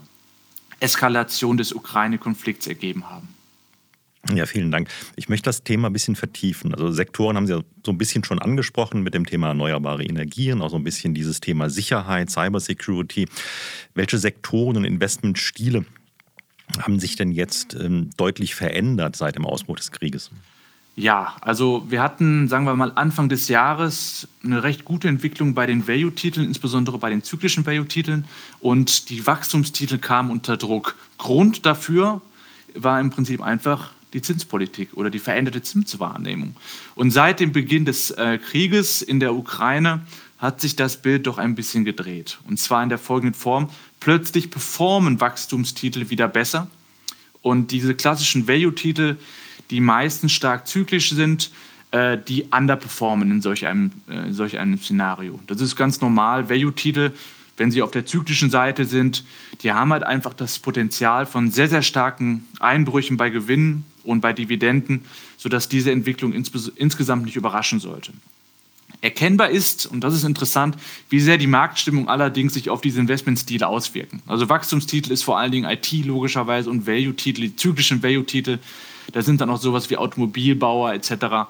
Eskalation 0.81 1.57
des 1.57 1.73
Ukraine-Konflikts 1.73 2.67
ergeben 2.67 3.09
haben. 3.09 3.36
Ja, 4.35 4.47
vielen 4.47 4.71
Dank. 4.71 4.89
Ich 5.15 5.29
möchte 5.29 5.45
das 5.45 5.63
Thema 5.63 5.89
ein 5.89 5.93
bisschen 5.93 6.17
vertiefen. 6.17 6.75
Also 6.75 6.91
Sektoren 6.91 7.37
haben 7.37 7.47
Sie 7.47 7.53
ja 7.53 7.63
so 7.85 7.93
ein 7.93 7.99
bisschen 7.99 8.25
schon 8.25 8.41
angesprochen 8.41 9.03
mit 9.03 9.15
dem 9.15 9.27
Thema 9.27 9.49
erneuerbare 9.49 10.05
Energien, 10.05 10.63
auch 10.63 10.71
so 10.71 10.77
ein 10.77 10.85
bisschen 10.85 11.15
dieses 11.15 11.41
Thema 11.41 11.71
Sicherheit, 11.71 12.31
Cybersecurity. 12.31 13.29
Welche 13.95 14.19
Sektoren 14.19 14.79
und 14.79 14.85
Investmentstile 14.85 15.85
haben 16.79 16.99
sich 16.99 17.17
denn 17.17 17.31
jetzt 17.31 17.75
ähm, 17.75 18.11
deutlich 18.17 18.55
verändert 18.55 19.17
seit 19.17 19.37
dem 19.37 19.47
Ausbruch 19.47 19.77
des 19.77 19.93
Krieges? 19.93 20.31
Ja, 20.97 21.37
also 21.43 21.85
wir 21.89 22.03
hatten, 22.03 22.49
sagen 22.49 22.65
wir 22.65 22.75
mal, 22.75 22.91
Anfang 22.95 23.29
des 23.29 23.49
Jahres 23.49 24.29
eine 24.43 24.63
recht 24.63 24.87
gute 24.87 25.09
Entwicklung 25.09 25.53
bei 25.53 25.67
den 25.67 25.87
Value-Titeln, 25.87 26.47
insbesondere 26.47 26.99
bei 26.99 27.11
den 27.11 27.23
zyklischen 27.23 27.67
Value-Titeln. 27.67 28.25
Und 28.61 29.11
die 29.11 29.27
Wachstumstitel 29.27 29.99
kamen 29.99 30.31
unter 30.31 30.57
Druck. 30.57 30.97
Grund 31.19 31.67
dafür 31.67 32.23
war 32.75 32.99
im 32.99 33.11
Prinzip 33.11 33.43
einfach 33.43 33.91
die 34.13 34.23
Zinspolitik 34.23 34.91
oder 34.95 35.11
die 35.11 35.19
veränderte 35.19 35.63
Zinswahrnehmung. 35.63 36.57
Und 36.95 37.11
seit 37.11 37.41
dem 37.41 37.53
Beginn 37.53 37.85
des 37.85 38.11
äh, 38.13 38.39
Krieges 38.39 39.03
in 39.03 39.21
der 39.21 39.35
Ukraine 39.35 40.03
hat 40.39 40.61
sich 40.61 40.77
das 40.77 41.01
Bild 41.01 41.27
doch 41.27 41.39
ein 41.39 41.55
bisschen 41.55 41.85
gedreht. 41.85 42.39
Und 42.47 42.59
zwar 42.59 42.83
in 42.83 42.89
der 42.89 42.99
folgenden 42.99 43.35
Form. 43.35 43.71
Plötzlich 44.01 44.51
performen 44.51 45.21
Wachstumstitel 45.21 46.11
wieder 46.11 46.29
besser. 46.29 46.69
Und 47.43 47.71
diese 47.71 47.95
klassischen 47.95 48.47
Value-Titel, 48.47 49.17
die 49.71 49.81
meistens 49.81 50.33
stark 50.33 50.67
zyklisch 50.67 51.11
sind, 51.11 51.51
äh, 51.91 52.19
die 52.19 52.45
underperformen 52.45 53.31
in 53.31 53.41
solch 53.41 53.67
einem, 53.67 53.93
äh, 54.09 54.29
in 54.29 54.35
solch 54.35 54.59
einem 54.59 54.79
Szenario. 54.79 55.41
Das 55.47 55.61
ist 55.61 55.77
ganz 55.77 56.01
normal. 56.01 56.51
Value-Titel, 56.51 57.13
wenn 57.57 57.71
sie 57.71 57.81
auf 57.83 57.91
der 57.91 58.05
zyklischen 58.05 58.51
Seite 58.51 58.85
sind, 58.85 59.25
die 59.63 59.73
haben 59.73 59.93
halt 59.93 60.03
einfach 60.03 60.35
das 60.35 60.59
Potenzial 60.59 61.25
von 61.25 61.51
sehr, 61.51 61.69
sehr 61.69 61.83
starken 61.83 62.47
Einbrüchen 62.61 63.17
bei 63.17 63.31
Gewinnen 63.31 63.85
und 64.07 64.21
bei 64.21 64.33
Dividenden, 64.33 65.05
sodass 65.37 65.69
diese 65.69 65.91
Entwicklung 65.91 66.33
insgesamt 66.33 67.25
nicht 67.25 67.37
überraschen 67.37 67.81
sollte. 67.81 68.13
Erkennbar 69.03 69.51
ist, 69.51 69.87
und 69.87 70.01
das 70.01 70.15
ist 70.15 70.25
interessant, 70.25 70.77
wie 71.11 71.21
sehr 71.21 71.37
die 71.39 71.47
Marktstimmung 71.47 72.09
allerdings 72.09 72.55
sich 72.55 72.71
auf 72.71 72.81
diese 72.81 73.01
Investmentstile 73.01 73.67
auswirken. 73.69 74.23
Also 74.27 74.49
Wachstumstitel 74.49 75.13
ist 75.13 75.23
vor 75.23 75.39
allen 75.39 75.53
Dingen 75.53 75.71
IT 75.71 75.93
logischerweise 76.05 76.71
und 76.71 76.87
Value-Titel, 76.87 77.43
die 77.43 77.57
zyklischen 77.57 78.03
Value-Titel, 78.03 78.59
da 79.13 79.23
sind 79.23 79.41
dann 79.41 79.51
auch 79.51 79.61
sowas 79.61 79.91
wie 79.91 79.97
Automobilbauer 79.97 80.95
etc. 80.95 81.49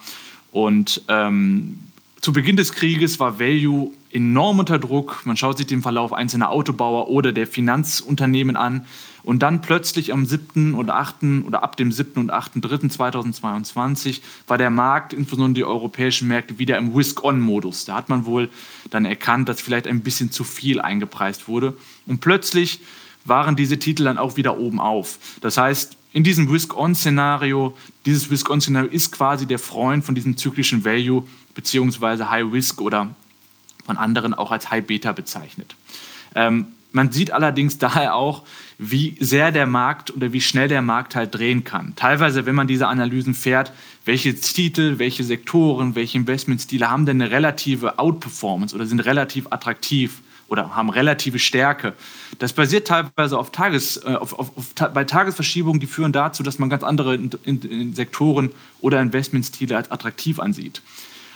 Und 0.51 1.03
ähm, 1.09 1.79
zu 2.21 2.33
Beginn 2.33 2.57
des 2.57 2.73
Krieges 2.73 3.21
war 3.21 3.39
Value 3.39 3.93
enorm 4.11 4.59
unter 4.59 4.79
Druck. 4.79 5.23
Man 5.25 5.37
schaut 5.37 5.59
sich 5.59 5.67
den 5.67 5.83
Verlauf 5.83 6.13
einzelner 6.13 6.51
Autobauer 6.51 7.09
oder 7.09 7.33
der 7.33 7.47
Finanzunternehmen 7.47 8.57
an. 8.57 8.87
Und 9.27 9.41
dann 9.41 9.61
plötzlich 9.61 10.13
am 10.13 10.25
7. 10.25 10.75
und 10.75 10.89
8. 10.89 11.45
oder 11.45 11.65
ab 11.65 11.77
dem 11.77 11.91
7. 11.91 12.21
und 12.21 12.33
8.3.2022 12.33 14.21
war 14.47 14.57
der 14.57 14.71
Markt, 14.71 15.13
insbesondere 15.13 15.55
die 15.55 15.65
europäischen 15.65 16.29
Märkte, 16.29 16.61
wieder 16.61 16.79
im 16.79 16.95
Risk-On-Modus. 16.95 17.87
Da 17.87 17.97
hat 17.97 18.09
man 18.09 18.25
wohl 18.25 18.49
dann 18.89 19.05
erkannt, 19.05 19.49
dass 19.49 19.61
vielleicht 19.61 19.89
ein 19.89 20.03
bisschen 20.03 20.31
zu 20.31 20.45
viel 20.45 20.81
eingepreist 20.81 21.49
wurde. 21.49 21.77
Und 22.07 22.21
plötzlich 22.21 22.79
waren 23.25 23.57
diese 23.57 23.81
Titel 23.81 24.05
dann 24.05 24.17
auch 24.17 24.37
wieder 24.37 24.59
oben 24.61 24.79
auf. 24.79 25.19
Das 25.41 25.57
heißt, 25.57 25.97
in 26.13 26.23
diesem 26.23 26.49
Risk-On-Szenario, 26.49 27.77
dieses 28.05 28.31
Risk-On-Szenario 28.31 28.91
ist 28.93 29.11
quasi 29.11 29.45
der 29.45 29.59
Freund 29.59 30.05
von 30.05 30.15
diesem 30.15 30.37
zyklischen 30.37 30.85
Value 30.85 31.27
beziehungsweise 31.53 32.31
High 32.31 32.53
Risk 32.53 32.81
oder 32.81 33.13
von 33.85 33.97
anderen 33.97 34.35
auch 34.35 34.53
als 34.53 34.71
High 34.71 34.87
Beta 34.87 35.11
bezeichnet. 35.11 35.75
Ähm, 36.37 36.69
man 36.97 37.13
sieht 37.13 37.31
allerdings 37.31 37.79
daher 37.87 38.17
auch, 38.17 38.43
wie 38.79 39.17
sehr 39.21 39.53
der 39.53 39.67
Markt 39.67 40.15
oder 40.15 40.33
wie 40.33 40.41
schnell 40.41 40.67
der 40.67 40.83
Markt 40.83 41.15
halt 41.15 41.35
drehen 41.35 41.63
kann. 41.63 41.95
Teilweise, 41.95 42.45
wenn 42.47 42.57
man 42.57 42.67
diese 42.67 42.89
Analysen 42.89 43.35
fährt, 43.35 43.73
welche 44.05 44.35
Titel, 44.35 44.99
welche 44.99 45.23
Sektoren, 45.23 45.95
welche 45.95 46.19
Investmentstile 46.19 46.91
haben 46.91 47.07
denn 47.07 47.23
eine 47.23 47.31
relative 47.31 47.99
Outperformance 47.99 48.75
oder 48.75 48.87
sind 48.87 49.01
relativ 49.01 49.47
attraktiv 49.51 50.23
oder 50.49 50.77
haben 50.77 50.91
relative 50.91 51.39
Stärke. 51.39 51.95
Das 52.39 52.53
basiert 52.53 52.87
teilweise 52.87 53.39
auf 53.39 53.51
Tages, 53.51 53.97
äh, 54.05 54.15
auf, 54.15 54.39
auf, 54.39 54.57
auf, 54.57 54.93
bei 54.93 55.05
Tagesverschiebungen, 55.05 55.81
die 55.81 55.87
führen 55.87 56.13
dazu, 56.13 56.43
dass 56.43 56.59
man 56.59 56.71
ganz 56.71 56.83
andere 56.83 57.15
in, 57.15 57.31
in, 57.45 57.63
in 57.63 57.95
Sektoren 57.95 58.51
oder 58.81 59.01
Investmentstile 59.01 59.77
als 59.77 59.91
attraktiv 59.91 60.39
ansieht. 60.39 60.83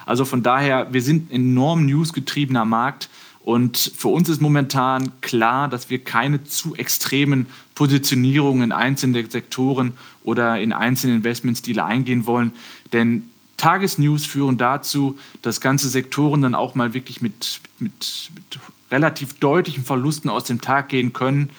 Also 0.07 0.25
von 0.25 0.43
daher, 0.43 0.93
wir 0.93 1.03
sind 1.03 1.31
enorm 1.31 1.87
newsgetriebener 1.87 2.65
Markt 2.65 3.09
und 3.45 3.79
für 3.97 4.09
uns 4.09 4.29
ist 4.29 4.41
momentan 4.41 5.13
klar, 5.23 5.69
dass 5.69 5.89
wir 5.89 6.05
keine 6.05 6.45
zu 6.45 6.75
extremen 6.75 7.47
Positionierungen 7.75 8.65
in 8.65 8.73
einzelnen 8.73 9.31
Sektoren 9.31 9.95
oder 10.23 10.61
in 10.61 10.73
einzelne 10.73 11.15
Investmentstile 11.15 11.85
eingehen 11.85 12.27
wollen, 12.27 12.53
denn 12.93 13.31
Tagesnews 13.57 14.25
führen 14.25 14.57
dazu, 14.57 15.19
dass 15.43 15.61
ganze 15.61 15.89
Sektoren 15.91 16.41
dann 16.41 16.55
auch 16.55 16.75
mal 16.75 16.95
wirklich 16.95 17.21
mit, 17.21 17.61
mit, 17.79 18.31
mit 18.35 18.59
relativ 18.91 19.35
deutlichen 19.35 19.85
Verlusten 19.85 20.31
aus 20.31 20.45
dem 20.45 20.63
Tag 20.63 20.89
gehen 20.89 21.13
können. 21.13 21.51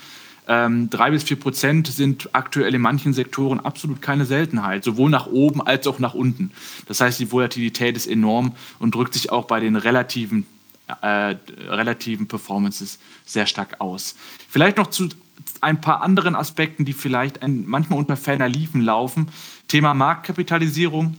Ähm, 0.48 0.90
drei 0.90 1.12
bis 1.12 1.24
vier 1.24 1.40
Prozent 1.40 1.88
sind 1.88 2.30
aktuell 2.34 2.74
in 2.74 2.82
manchen 2.82 3.14
Sektoren 3.14 3.60
absolut 3.60 4.02
keine 4.02 4.26
Seltenheit, 4.26 4.84
sowohl 4.84 5.12
nach 5.12 5.28
oben 5.28 5.62
als 5.62 5.86
auch 5.86 6.00
nach 6.00 6.16
unten. 6.16 6.52
Das 6.88 7.02
heißt, 7.02 7.20
die 7.20 7.32
Volatilität 7.32 7.96
ist 7.96 8.08
enorm 8.08 8.54
und 8.80 8.96
drückt 8.96 9.14
sich 9.14 9.32
auch 9.32 9.46
bei 9.46 9.60
den 9.60 9.76
relativen, 9.76 10.48
äh, 11.02 11.36
relativen 11.68 12.28
Performances 12.28 13.00
sehr 13.26 13.46
stark 13.46 13.80
aus. 13.80 14.16
Vielleicht 14.50 14.78
noch 14.78 14.88
zu 14.88 15.10
ein 15.60 15.82
paar 15.82 16.02
anderen 16.02 16.36
Aspekten, 16.36 16.86
die 16.86 16.94
vielleicht 16.94 17.42
ein, 17.42 17.66
manchmal 17.68 18.00
unter 18.00 18.18
ferner 18.18 18.50
Liefen 18.50 18.82
laufen. 18.82 19.30
Thema 19.68 19.94
Marktkapitalisierung 19.94 21.18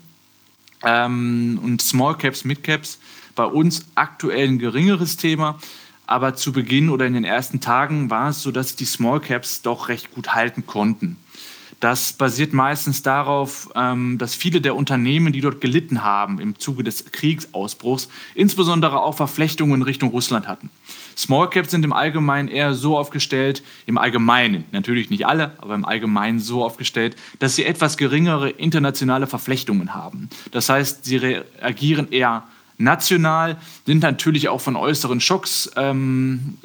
ähm, 0.84 1.60
und 1.62 1.80
Small 1.82 2.16
Caps, 2.16 2.44
Mid 2.44 2.62
Caps. 2.62 2.98
Bei 3.34 3.44
uns 3.44 3.86
aktuell 3.94 4.48
ein 4.48 4.58
geringeres 4.58 5.16
Thema. 5.16 5.58
Aber 6.06 6.34
zu 6.34 6.52
Beginn 6.52 6.90
oder 6.90 7.06
in 7.06 7.14
den 7.14 7.24
ersten 7.24 7.60
Tagen 7.60 8.10
war 8.10 8.30
es 8.30 8.42
so, 8.42 8.50
dass 8.50 8.76
die 8.76 8.84
Small 8.84 9.20
Caps 9.20 9.62
doch 9.62 9.88
recht 9.88 10.12
gut 10.12 10.34
halten 10.34 10.66
konnten. 10.66 11.16
Das 11.82 12.12
basiert 12.12 12.52
meistens 12.52 13.02
darauf, 13.02 13.68
ähm, 13.74 14.16
dass 14.16 14.36
viele 14.36 14.60
der 14.60 14.76
Unternehmen, 14.76 15.32
die 15.32 15.40
dort 15.40 15.60
gelitten 15.60 16.04
haben 16.04 16.38
im 16.38 16.56
Zuge 16.56 16.84
des 16.84 17.06
Kriegsausbruchs, 17.10 18.08
insbesondere 18.36 19.02
auch 19.02 19.16
Verflechtungen 19.16 19.74
in 19.74 19.82
Richtung 19.82 20.10
Russland 20.10 20.46
hatten. 20.46 20.70
Small 21.16 21.50
Caps 21.50 21.72
sind 21.72 21.84
im 21.84 21.92
Allgemeinen 21.92 22.46
eher 22.46 22.74
so 22.74 22.96
aufgestellt, 22.96 23.64
im 23.86 23.98
Allgemeinen, 23.98 24.62
natürlich 24.70 25.10
nicht 25.10 25.26
alle, 25.26 25.56
aber 25.58 25.74
im 25.74 25.84
Allgemeinen 25.84 26.38
so 26.38 26.64
aufgestellt, 26.64 27.16
dass 27.40 27.56
sie 27.56 27.64
etwas 27.64 27.96
geringere 27.96 28.50
internationale 28.50 29.26
Verflechtungen 29.26 29.92
haben. 29.92 30.30
Das 30.52 30.68
heißt, 30.68 31.04
sie 31.04 31.16
reagieren 31.16 32.12
eher 32.12 32.44
national, 32.78 33.56
sind 33.86 34.02
natürlich 34.02 34.48
auch 34.48 34.60
von 34.60 34.76
äußeren 34.76 35.20
Schocks 35.20 35.68
ähm, 35.74 36.58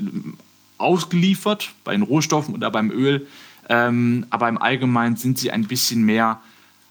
ausgeliefert, 0.77 1.71
bei 1.83 1.93
den 1.93 2.03
Rohstoffen 2.03 2.53
oder 2.53 2.69
beim 2.69 2.91
Öl. 2.91 3.25
Ähm, 3.69 4.25
aber 4.29 4.49
im 4.49 4.57
Allgemeinen 4.57 5.15
sind 5.15 5.37
sie 5.37 5.51
ein 5.51 5.67
bisschen 5.67 6.03
mehr 6.03 6.39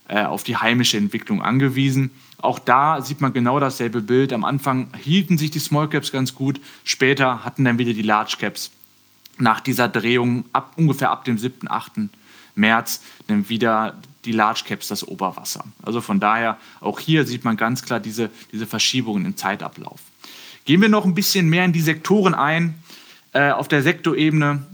äh, 0.09 0.25
auf 0.25 0.45
die 0.45 0.57
heimische 0.57 0.97
Entwicklung 0.97 1.43
angewiesen. 1.43 2.11
Auch 2.39 2.59
da 2.59 3.01
sieht 3.01 3.21
man 3.21 3.33
genau 3.33 3.59
dasselbe 3.59 4.03
Bild. 4.03 4.33
Am 4.33 4.45
Anfang 4.45 4.89
hielten 5.03 5.39
sich 5.39 5.51
die 5.51 5.59
Small 5.59 5.89
Caps 5.89 6.13
ganz 6.13 6.35
gut, 6.35 6.61
später 6.85 7.45
hatten 7.45 7.65
dann 7.65 7.79
wieder 7.79 7.93
die 7.93 8.03
Large 8.03 8.37
Caps 8.39 8.71
nach 9.39 9.61
dieser 9.61 9.89
Drehung 9.89 10.45
ab, 10.53 10.73
ungefähr 10.77 11.11
ab 11.11 11.25
dem 11.25 11.39
7., 11.39 11.71
8. 11.71 11.93
März 12.55 13.03
dann 13.27 13.49
wieder 13.49 13.97
die 14.25 14.33
Large 14.33 14.63
Caps 14.67 14.89
das 14.89 15.07
Oberwasser. 15.07 15.65
Also 15.83 16.01
von 16.01 16.21
daher, 16.21 16.59
auch 16.81 17.01
hier 17.01 17.27
sieht 17.27 17.45
man 17.45 17.57
ganz 17.57 17.83
klar 17.83 18.01
diese, 18.01 18.31
diese 18.53 18.67
Verschiebungen 18.67 19.25
im 19.25 19.37
Zeitablauf. 19.37 20.01
Gehen 20.65 20.81
wir 20.81 20.89
noch 20.89 21.05
ein 21.05 21.15
bisschen 21.15 21.49
mehr 21.49 21.65
in 21.65 21.73
die 21.73 21.81
Sektoren 21.81 22.35
ein. 22.35 22.75
Äh, 23.33 23.51
auf 23.51 23.69
der 23.69 23.83
Sektorebene 23.83 24.67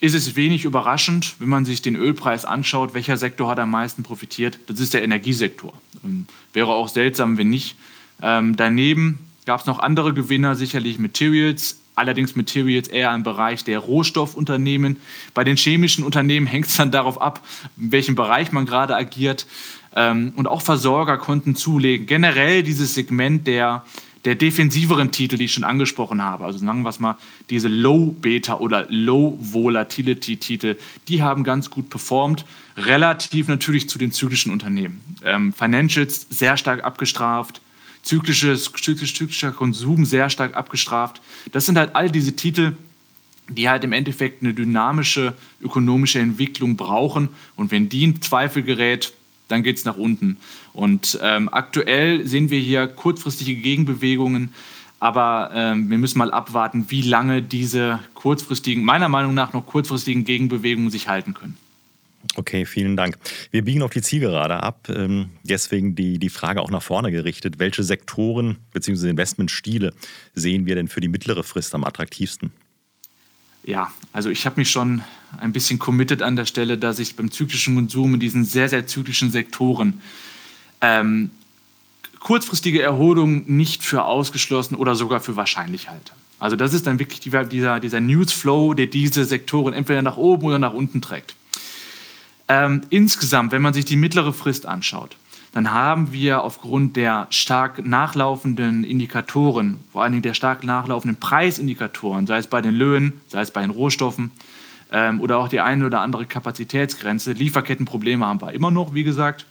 ist 0.00 0.14
es 0.14 0.36
wenig 0.36 0.64
überraschend, 0.64 1.34
wenn 1.38 1.48
man 1.48 1.64
sich 1.64 1.82
den 1.82 1.96
Ölpreis 1.96 2.44
anschaut, 2.44 2.94
welcher 2.94 3.16
Sektor 3.16 3.50
hat 3.50 3.58
am 3.58 3.70
meisten 3.70 4.02
profitiert. 4.02 4.58
Das 4.66 4.78
ist 4.78 4.94
der 4.94 5.02
Energiesektor. 5.02 5.72
Ähm, 6.04 6.26
wäre 6.52 6.68
auch 6.68 6.88
seltsam, 6.88 7.36
wenn 7.36 7.48
nicht. 7.48 7.76
Ähm, 8.22 8.56
daneben 8.56 9.18
gab 9.44 9.60
es 9.60 9.66
noch 9.66 9.78
andere 9.80 10.14
Gewinner, 10.14 10.54
sicherlich 10.54 10.98
Materials, 10.98 11.80
allerdings 11.96 12.36
Materials 12.36 12.88
eher 12.88 13.12
im 13.14 13.24
Bereich 13.24 13.64
der 13.64 13.80
Rohstoffunternehmen. 13.80 14.98
Bei 15.34 15.42
den 15.42 15.56
chemischen 15.56 16.04
Unternehmen 16.04 16.46
hängt 16.46 16.66
es 16.66 16.76
dann 16.76 16.92
darauf 16.92 17.20
ab, 17.20 17.44
in 17.76 17.90
welchem 17.90 18.14
Bereich 18.14 18.52
man 18.52 18.66
gerade 18.66 18.94
agiert. 18.94 19.46
Ähm, 19.96 20.32
und 20.36 20.46
auch 20.46 20.62
Versorger 20.62 21.18
konnten 21.18 21.56
zulegen. 21.56 22.06
Generell 22.06 22.62
dieses 22.62 22.94
Segment 22.94 23.46
der, 23.46 23.84
der 24.28 24.34
defensiveren 24.34 25.10
Titel, 25.10 25.38
die 25.38 25.46
ich 25.46 25.54
schon 25.54 25.64
angesprochen 25.64 26.20
habe, 26.20 26.44
also 26.44 26.58
sagen 26.58 26.82
wir 26.82 26.90
es 26.90 27.00
mal, 27.00 27.16
diese 27.48 27.68
Low-Beta 27.68 28.58
oder 28.58 28.84
Low-Volatility-Titel, 28.90 30.76
die 31.08 31.22
haben 31.22 31.44
ganz 31.44 31.70
gut 31.70 31.88
performt, 31.88 32.44
relativ 32.76 33.48
natürlich 33.48 33.88
zu 33.88 33.96
den 33.96 34.12
zyklischen 34.12 34.52
Unternehmen. 34.52 35.00
Ähm, 35.24 35.54
Financials 35.54 36.26
sehr 36.28 36.58
stark 36.58 36.84
abgestraft, 36.84 37.62
zyklisches, 38.02 38.70
zyklisch, 38.70 39.14
zyklischer 39.14 39.50
Konsum 39.50 40.04
sehr 40.04 40.28
stark 40.28 40.54
abgestraft. 40.54 41.22
Das 41.52 41.64
sind 41.64 41.78
halt 41.78 41.96
all 41.96 42.10
diese 42.10 42.36
Titel, 42.36 42.76
die 43.48 43.70
halt 43.70 43.82
im 43.82 43.94
Endeffekt 43.94 44.42
eine 44.42 44.52
dynamische 44.52 45.32
ökonomische 45.62 46.18
Entwicklung 46.18 46.76
brauchen. 46.76 47.30
Und 47.56 47.70
wenn 47.70 47.88
die 47.88 48.04
in 48.04 48.20
Zweifel 48.20 48.62
gerät, 48.62 49.14
dann 49.48 49.62
geht 49.62 49.78
es 49.78 49.84
nach 49.84 49.96
unten. 49.96 50.36
Und 50.72 51.18
ähm, 51.22 51.48
aktuell 51.50 52.26
sehen 52.26 52.50
wir 52.50 52.60
hier 52.60 52.86
kurzfristige 52.86 53.56
Gegenbewegungen, 53.56 54.54
aber 55.00 55.50
ähm, 55.54 55.90
wir 55.90 55.98
müssen 55.98 56.18
mal 56.18 56.30
abwarten, 56.30 56.86
wie 56.88 57.02
lange 57.02 57.42
diese 57.42 58.00
kurzfristigen, 58.14 58.84
meiner 58.84 59.08
Meinung 59.08 59.34
nach 59.34 59.52
noch 59.52 59.66
kurzfristigen 59.66 60.24
Gegenbewegungen 60.24 60.90
sich 60.90 61.08
halten 61.08 61.34
können. 61.34 61.56
Okay, 62.34 62.66
vielen 62.66 62.96
Dank. 62.96 63.16
Wir 63.52 63.64
biegen 63.64 63.82
auf 63.82 63.92
die 63.92 64.02
Zielgerade 64.02 64.62
ab. 64.62 64.88
Ähm, 64.88 65.30
deswegen 65.44 65.94
die, 65.94 66.18
die 66.18 66.28
Frage 66.28 66.60
auch 66.60 66.70
nach 66.70 66.82
vorne 66.82 67.10
gerichtet. 67.10 67.58
Welche 67.58 67.82
Sektoren 67.84 68.58
bzw. 68.72 69.10
Investmentstile 69.10 69.92
sehen 70.34 70.66
wir 70.66 70.74
denn 70.74 70.88
für 70.88 71.00
die 71.00 71.08
mittlere 71.08 71.44
Frist 71.44 71.74
am 71.74 71.84
attraktivsten? 71.84 72.52
Ja, 73.68 73.92
also 74.14 74.30
ich 74.30 74.46
habe 74.46 74.58
mich 74.58 74.70
schon 74.70 75.02
ein 75.38 75.52
bisschen 75.52 75.78
committed 75.78 76.22
an 76.22 76.36
der 76.36 76.46
Stelle, 76.46 76.78
dass 76.78 76.98
ich 76.98 77.16
beim 77.16 77.30
zyklischen 77.30 77.74
Konsum 77.74 78.14
in 78.14 78.20
diesen 78.20 78.46
sehr, 78.46 78.70
sehr 78.70 78.86
zyklischen 78.86 79.30
Sektoren 79.30 80.00
ähm, 80.80 81.30
kurzfristige 82.18 82.80
Erholung 82.80 83.44
nicht 83.46 83.82
für 83.82 84.04
ausgeschlossen 84.06 84.74
oder 84.74 84.94
sogar 84.94 85.20
für 85.20 85.36
wahrscheinlich 85.36 85.90
halte. 85.90 86.12
Also 86.38 86.56
das 86.56 86.72
ist 86.72 86.86
dann 86.86 86.98
wirklich 86.98 87.20
dieser, 87.20 87.44
dieser 87.78 88.00
Newsflow, 88.00 88.72
der 88.72 88.86
diese 88.86 89.26
Sektoren 89.26 89.74
entweder 89.74 90.00
nach 90.00 90.16
oben 90.16 90.46
oder 90.46 90.58
nach 90.58 90.72
unten 90.72 91.02
trägt. 91.02 91.34
Ähm, 92.48 92.80
insgesamt, 92.88 93.52
wenn 93.52 93.60
man 93.60 93.74
sich 93.74 93.84
die 93.84 93.96
mittlere 93.96 94.32
Frist 94.32 94.64
anschaut, 94.64 95.14
dann 95.52 95.72
haben 95.72 96.12
wir 96.12 96.42
aufgrund 96.42 96.96
der 96.96 97.26
stark 97.30 97.84
nachlaufenden 97.84 98.84
Indikatoren, 98.84 99.78
vor 99.92 100.02
allen 100.02 100.12
Dingen 100.12 100.22
der 100.22 100.34
stark 100.34 100.62
nachlaufenden 100.64 101.18
Preisindikatoren, 101.18 102.26
sei 102.26 102.38
es 102.38 102.46
bei 102.46 102.60
den 102.60 102.74
Löhnen, 102.74 103.20
sei 103.28 103.40
es 103.40 103.50
bei 103.50 103.62
den 103.62 103.70
Rohstoffen 103.70 104.30
ähm, 104.92 105.20
oder 105.20 105.38
auch 105.38 105.48
die 105.48 105.60
eine 105.60 105.86
oder 105.86 106.00
andere 106.00 106.26
Kapazitätsgrenze, 106.26 107.32
Lieferkettenprobleme 107.32 108.26
haben 108.26 108.40
wir 108.40 108.52
immer 108.52 108.70
noch, 108.70 108.94
wie 108.94 109.04
gesagt. 109.04 109.46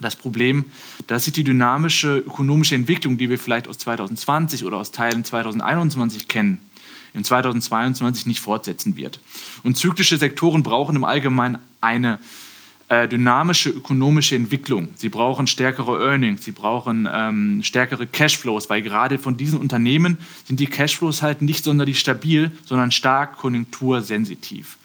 Das 0.00 0.16
Problem, 0.16 0.64
dass 1.08 1.24
sich 1.24 1.34
die 1.34 1.44
dynamische 1.44 2.16
ökonomische 2.18 2.74
Entwicklung, 2.74 3.18
die 3.18 3.28
wir 3.28 3.38
vielleicht 3.38 3.68
aus 3.68 3.76
2020 3.78 4.64
oder 4.64 4.78
aus 4.78 4.92
Teilen 4.92 5.24
2021 5.24 6.26
kennen, 6.26 6.58
in 7.12 7.22
2022 7.22 8.24
nicht 8.24 8.40
fortsetzen 8.40 8.96
wird. 8.96 9.20
Und 9.62 9.76
zyklische 9.76 10.16
Sektoren 10.16 10.62
brauchen 10.62 10.96
im 10.96 11.04
Allgemeinen 11.04 11.58
eine, 11.82 12.18
äh, 12.90 13.06
dynamische 13.06 13.70
ökonomische 13.70 14.34
Entwicklung. 14.34 14.88
Sie 14.96 15.10
brauchen 15.10 15.46
stärkere 15.46 16.04
Earnings, 16.04 16.44
sie 16.44 16.50
brauchen 16.50 17.08
ähm, 17.10 17.62
stärkere 17.62 18.04
Cashflows, 18.08 18.68
weil 18.68 18.82
gerade 18.82 19.18
von 19.18 19.36
diesen 19.36 19.60
Unternehmen 19.60 20.18
sind 20.44 20.58
die 20.58 20.66
Cashflows 20.66 21.22
halt 21.22 21.40
nicht 21.40 21.62
sonderlich 21.62 22.00
stabil, 22.00 22.50
sondern 22.64 22.90
stark 22.90 23.36
konjunktursensitiv. 23.36 24.76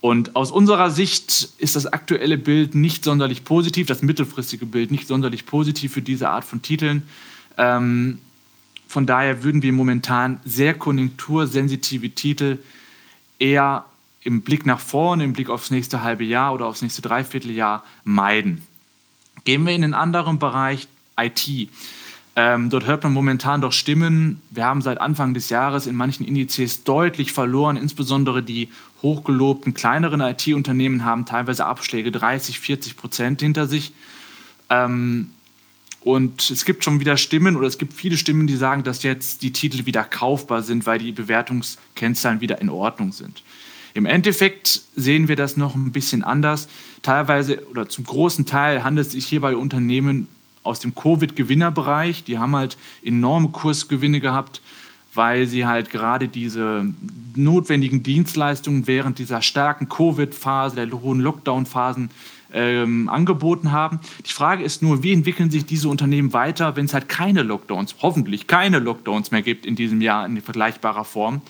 Und 0.00 0.34
aus 0.34 0.50
unserer 0.50 0.90
Sicht 0.90 1.50
ist 1.58 1.76
das 1.76 1.86
aktuelle 1.86 2.38
Bild 2.38 2.74
nicht 2.74 3.04
sonderlich 3.04 3.44
positiv, 3.44 3.86
das 3.86 4.00
mittelfristige 4.00 4.64
Bild 4.64 4.90
nicht 4.90 5.06
sonderlich 5.06 5.44
positiv 5.44 5.92
für 5.92 6.02
diese 6.02 6.30
Art 6.30 6.44
von 6.44 6.62
Titeln. 6.62 7.02
Ähm, 7.58 8.18
von 8.88 9.04
daher 9.04 9.44
würden 9.44 9.60
wir 9.60 9.74
momentan 9.74 10.40
sehr 10.46 10.72
konjunktursensitive 10.72 12.08
Titel 12.10 12.58
eher 13.38 13.84
im 14.26 14.42
Blick 14.42 14.66
nach 14.66 14.80
vorne, 14.80 15.24
im 15.24 15.32
Blick 15.32 15.48
aufs 15.48 15.70
nächste 15.70 16.02
halbe 16.02 16.24
Jahr 16.24 16.52
oder 16.52 16.66
aufs 16.66 16.82
nächste 16.82 17.00
Dreivierteljahr 17.00 17.84
meiden. 18.04 18.62
Gehen 19.44 19.64
wir 19.64 19.74
in 19.74 19.82
den 19.82 19.94
anderen 19.94 20.38
Bereich 20.38 20.88
IT. 21.16 21.70
Ähm, 22.34 22.68
dort 22.68 22.86
hört 22.86 23.04
man 23.04 23.12
momentan 23.12 23.60
doch 23.60 23.72
Stimmen. 23.72 24.42
Wir 24.50 24.64
haben 24.64 24.82
seit 24.82 25.00
Anfang 25.00 25.32
des 25.32 25.48
Jahres 25.48 25.86
in 25.86 25.94
manchen 25.94 26.26
Indizes 26.26 26.84
deutlich 26.84 27.32
verloren. 27.32 27.76
Insbesondere 27.76 28.42
die 28.42 28.68
hochgelobten 29.00 29.72
kleineren 29.72 30.20
IT-Unternehmen 30.20 31.04
haben 31.04 31.24
teilweise 31.24 31.64
Abschläge 31.64 32.10
30, 32.10 32.58
40 32.58 32.96
Prozent 32.96 33.40
hinter 33.40 33.66
sich. 33.66 33.92
Ähm, 34.68 35.30
und 36.00 36.50
es 36.50 36.64
gibt 36.64 36.84
schon 36.84 37.00
wieder 37.00 37.16
Stimmen 37.16 37.56
oder 37.56 37.66
es 37.66 37.78
gibt 37.78 37.92
viele 37.92 38.16
Stimmen, 38.16 38.46
die 38.46 38.56
sagen, 38.56 38.82
dass 38.84 39.02
jetzt 39.02 39.42
die 39.42 39.52
Titel 39.52 39.86
wieder 39.86 40.04
kaufbar 40.04 40.62
sind, 40.62 40.86
weil 40.86 40.98
die 40.98 41.12
Bewertungskennzahlen 41.12 42.40
wieder 42.40 42.60
in 42.60 42.68
Ordnung 42.68 43.12
sind. 43.12 43.42
Im 43.96 44.04
Endeffekt 44.04 44.82
sehen 44.94 45.26
wir 45.26 45.36
das 45.36 45.56
noch 45.56 45.74
ein 45.74 45.90
bisschen 45.90 46.22
anders. 46.22 46.68
Teilweise 47.00 47.66
oder 47.70 47.88
zum 47.88 48.04
großen 48.04 48.44
Teil 48.44 48.84
handelt 48.84 49.06
es 49.06 49.14
sich 49.14 49.26
hier 49.26 49.40
bei 49.40 49.56
Unternehmen 49.56 50.28
aus 50.62 50.80
dem 50.80 50.94
Covid-Gewinnerbereich. 50.94 52.22
Die 52.24 52.38
haben 52.38 52.54
halt 52.54 52.76
enorme 53.02 53.48
Kursgewinne 53.48 54.20
gehabt, 54.20 54.60
weil 55.14 55.46
sie 55.46 55.64
halt 55.64 55.88
gerade 55.88 56.28
diese 56.28 56.84
notwendigen 57.34 58.02
Dienstleistungen 58.02 58.86
während 58.86 59.18
dieser 59.18 59.40
starken 59.40 59.88
Covid-Phase, 59.88 60.76
der 60.76 60.90
hohen 61.00 61.20
Lockdown-Phasen 61.20 62.10
ähm, 62.52 63.08
angeboten 63.08 63.72
haben. 63.72 64.00
Die 64.26 64.32
Frage 64.32 64.62
ist 64.62 64.82
nur, 64.82 65.04
wie 65.04 65.14
entwickeln 65.14 65.50
sich 65.50 65.64
diese 65.64 65.88
Unternehmen 65.88 66.34
weiter, 66.34 66.76
wenn 66.76 66.84
es 66.84 66.92
halt 66.92 67.08
keine 67.08 67.42
Lockdowns, 67.42 67.96
hoffentlich 68.02 68.46
keine 68.46 68.78
Lockdowns 68.78 69.30
mehr 69.30 69.42
gibt 69.42 69.64
in 69.64 69.74
diesem 69.74 70.02
Jahr 70.02 70.26
in 70.26 70.42
vergleichbarer 70.42 71.04
Form 71.04 71.40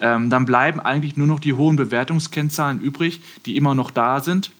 ähm, 0.00 0.30
dann 0.30 0.44
bleiben 0.44 0.80
eigentlich 0.80 1.16
nur 1.16 1.26
noch 1.26 1.40
die 1.40 1.52
hohen 1.52 1.76
Bewertungskennzahlen 1.76 2.80
übrig, 2.80 3.20
die 3.46 3.56
immer 3.56 3.74
noch 3.74 3.90
da 3.90 4.20
sind. 4.20 4.50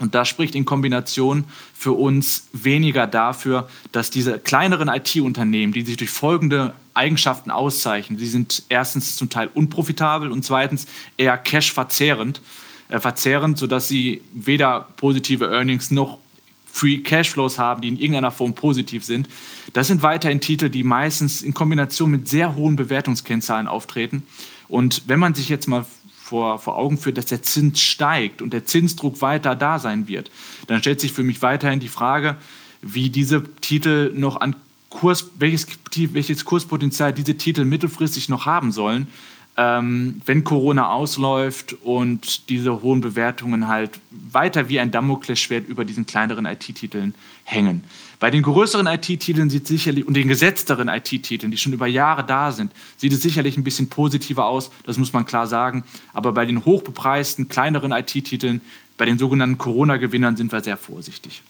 Und 0.00 0.14
das 0.14 0.28
spricht 0.28 0.56
in 0.56 0.64
Kombination 0.64 1.44
für 1.72 1.92
uns 1.92 2.48
weniger 2.52 3.06
dafür, 3.06 3.68
dass 3.92 4.10
diese 4.10 4.40
kleineren 4.40 4.88
IT-Unternehmen, 4.88 5.72
die 5.72 5.82
sich 5.82 5.96
durch 5.96 6.10
folgende 6.10 6.74
Eigenschaften 6.94 7.52
auszeichnen, 7.52 8.18
sie 8.18 8.26
sind 8.26 8.64
erstens 8.68 9.14
zum 9.14 9.30
Teil 9.30 9.48
unprofitabel 9.54 10.32
und 10.32 10.44
zweitens 10.44 10.86
eher 11.16 11.38
cash-verzehrend, 11.38 12.40
äh, 12.88 12.98
verzehrend, 12.98 13.56
sodass 13.56 13.86
sie 13.86 14.22
weder 14.32 14.88
positive 14.96 15.46
Earnings 15.46 15.92
noch 15.92 16.18
Free 16.66 16.98
Cashflows 16.98 17.56
haben, 17.60 17.82
die 17.82 17.88
in 17.88 17.96
irgendeiner 17.96 18.32
Form 18.32 18.52
positiv 18.54 19.04
sind. 19.04 19.28
Das 19.74 19.86
sind 19.86 20.02
weiterhin 20.02 20.40
Titel, 20.40 20.70
die 20.70 20.82
meistens 20.82 21.40
in 21.40 21.54
Kombination 21.54 22.10
mit 22.10 22.28
sehr 22.28 22.56
hohen 22.56 22.74
Bewertungskennzahlen 22.74 23.68
auftreten. 23.68 24.24
Und 24.68 25.02
wenn 25.06 25.18
man 25.18 25.34
sich 25.34 25.48
jetzt 25.48 25.66
mal 25.66 25.84
vor, 26.24 26.58
vor 26.58 26.76
Augen 26.76 26.96
führt, 26.96 27.18
dass 27.18 27.26
der 27.26 27.42
Zins 27.42 27.80
steigt 27.80 28.40
und 28.40 28.52
der 28.52 28.64
Zinsdruck 28.64 29.20
weiter 29.20 29.54
da 29.54 29.78
sein 29.78 30.08
wird, 30.08 30.30
dann 30.66 30.80
stellt 30.80 31.00
sich 31.00 31.12
für 31.12 31.22
mich 31.22 31.42
weiterhin 31.42 31.80
die 31.80 31.88
Frage, 31.88 32.36
wie 32.80 33.10
diese 33.10 33.44
Titel 33.60 34.12
noch 34.14 34.40
an 34.40 34.56
Kurs, 34.90 35.30
welches, 35.38 35.66
welches 36.12 36.44
Kurspotenzial 36.44 37.12
diese 37.12 37.36
Titel 37.36 37.64
mittelfristig 37.64 38.28
noch 38.28 38.46
haben 38.46 38.72
sollen, 38.72 39.08
ähm, 39.56 40.20
wenn 40.24 40.42
Corona 40.42 40.90
ausläuft 40.90 41.76
und 41.84 42.48
diese 42.48 42.82
hohen 42.82 43.00
Bewertungen 43.00 43.68
halt 43.68 44.00
weiter 44.10 44.68
wie 44.68 44.80
ein 44.80 44.90
Damoklesschwert 44.90 45.68
über 45.68 45.84
diesen 45.84 46.06
kleineren 46.06 46.44
IT-Titeln 46.44 47.14
hängen. 47.44 47.84
Bei 48.18 48.30
den 48.30 48.42
größeren 48.42 48.86
IT-Titeln 48.86 49.50
sieht 49.50 49.66
sicherlich 49.66 50.06
und 50.06 50.14
den 50.14 50.28
gesetzteren 50.28 50.88
IT-Titeln, 50.88 51.50
die 51.50 51.58
schon 51.58 51.72
über 51.72 51.86
Jahre 51.86 52.24
da 52.24 52.50
sind, 52.50 52.72
sieht 52.96 53.12
es 53.12 53.22
sicherlich 53.22 53.56
ein 53.56 53.64
bisschen 53.64 53.88
positiver 53.88 54.46
aus, 54.46 54.70
das 54.84 54.98
muss 54.98 55.12
man 55.12 55.24
klar 55.24 55.46
sagen. 55.46 55.84
Aber 56.12 56.32
bei 56.32 56.46
den 56.46 56.64
hochbepreisten, 56.64 57.48
kleineren 57.48 57.92
IT-Titeln, 57.92 58.60
bei 58.96 59.04
den 59.04 59.18
sogenannten 59.18 59.58
Corona-Gewinnern 59.58 60.36
sind 60.36 60.52
wir 60.52 60.62
sehr 60.62 60.76
vorsichtig. 60.76 61.42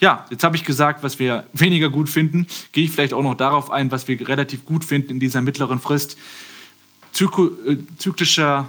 Ja, 0.00 0.26
jetzt 0.30 0.42
habe 0.42 0.56
ich 0.56 0.64
gesagt, 0.64 1.02
was 1.02 1.18
wir 1.18 1.46
weniger 1.52 1.88
gut 1.88 2.08
finden. 2.08 2.46
Gehe 2.72 2.84
ich 2.84 2.90
vielleicht 2.90 3.14
auch 3.14 3.22
noch 3.22 3.36
darauf 3.36 3.70
ein, 3.70 3.90
was 3.92 4.08
wir 4.08 4.28
relativ 4.28 4.64
gut 4.64 4.84
finden 4.84 5.10
in 5.12 5.20
dieser 5.20 5.42
mittleren 5.42 5.78
Frist. 5.78 6.16
Äh, 7.12 7.76
zyklischer 7.98 8.68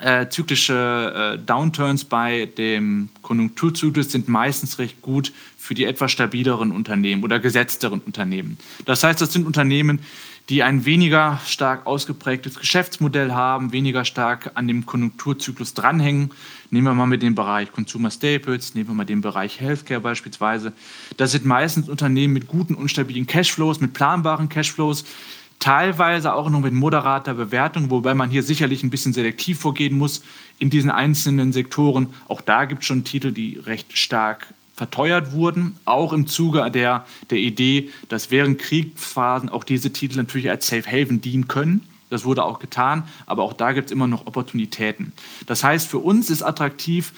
äh, 0.00 0.28
zyklische 0.28 1.36
äh, 1.36 1.38
Downturns 1.38 2.04
bei 2.04 2.46
dem 2.46 3.10
Konjunkturzyklus 3.22 4.10
sind 4.10 4.28
meistens 4.28 4.78
recht 4.80 5.00
gut 5.02 5.32
für 5.56 5.74
die 5.74 5.84
etwas 5.84 6.10
stabileren 6.10 6.72
Unternehmen 6.72 7.22
oder 7.22 7.38
gesetzteren 7.38 8.00
Unternehmen. 8.00 8.58
Das 8.86 9.04
heißt, 9.04 9.20
das 9.20 9.32
sind 9.32 9.46
Unternehmen, 9.46 10.00
die 10.48 10.62
ein 10.62 10.84
weniger 10.84 11.40
stark 11.46 11.86
ausgeprägtes 11.86 12.58
Geschäftsmodell 12.58 13.32
haben, 13.32 13.72
weniger 13.72 14.04
stark 14.04 14.50
an 14.54 14.68
dem 14.68 14.84
Konjunkturzyklus 14.84 15.72
dranhängen. 15.74 16.32
Nehmen 16.70 16.88
wir 16.88 16.94
mal 16.94 17.06
mit 17.06 17.22
dem 17.22 17.34
Bereich 17.34 17.72
Consumer 17.72 18.10
Staples, 18.10 18.74
nehmen 18.74 18.88
wir 18.88 18.94
mal 18.94 19.04
den 19.04 19.20
Bereich 19.20 19.60
Healthcare 19.60 20.00
beispielsweise. 20.00 20.72
Das 21.16 21.32
sind 21.32 21.46
meistens 21.46 21.88
Unternehmen 21.88 22.34
mit 22.34 22.48
guten 22.48 22.74
und 22.74 22.90
stabilen 22.90 23.26
Cashflows, 23.26 23.80
mit 23.80 23.94
planbaren 23.94 24.48
Cashflows, 24.48 25.04
teilweise 25.58 26.34
auch 26.34 26.50
noch 26.50 26.60
mit 26.60 26.72
moderater 26.72 27.34
Bewertung, 27.34 27.90
wobei 27.90 28.14
man 28.14 28.30
hier 28.30 28.42
sicherlich 28.42 28.82
ein 28.82 28.90
bisschen 28.90 29.12
selektiv 29.12 29.60
vorgehen 29.60 29.96
muss 29.96 30.22
in 30.58 30.70
diesen 30.70 30.90
einzelnen 30.90 31.52
Sektoren. 31.52 32.08
Auch 32.28 32.40
da 32.40 32.64
gibt 32.64 32.82
es 32.82 32.86
schon 32.86 33.04
Titel, 33.04 33.32
die 33.32 33.58
recht 33.58 33.96
stark 33.96 34.46
verteuert 34.76 35.32
wurden, 35.32 35.76
auch 35.84 36.12
im 36.12 36.26
Zuge 36.26 36.68
der, 36.70 37.06
der 37.30 37.38
Idee, 37.38 37.90
dass 38.08 38.30
während 38.30 38.58
Kriegsphasen 38.58 39.48
auch 39.48 39.64
diese 39.64 39.92
Titel 39.92 40.16
natürlich 40.16 40.50
als 40.50 40.66
Safe 40.66 40.86
Haven 40.86 41.20
dienen 41.20 41.48
können. 41.48 41.86
Das 42.10 42.24
wurde 42.24 42.44
auch 42.44 42.58
getan, 42.58 43.04
aber 43.26 43.42
auch 43.42 43.52
da 43.52 43.72
gibt 43.72 43.86
es 43.86 43.92
immer 43.92 44.06
noch 44.06 44.26
Opportunitäten. 44.26 45.12
Das 45.46 45.64
heißt, 45.64 45.88
für 45.88 45.98
uns 45.98 46.28
ist 46.28 46.42
attraktiv 46.42 47.12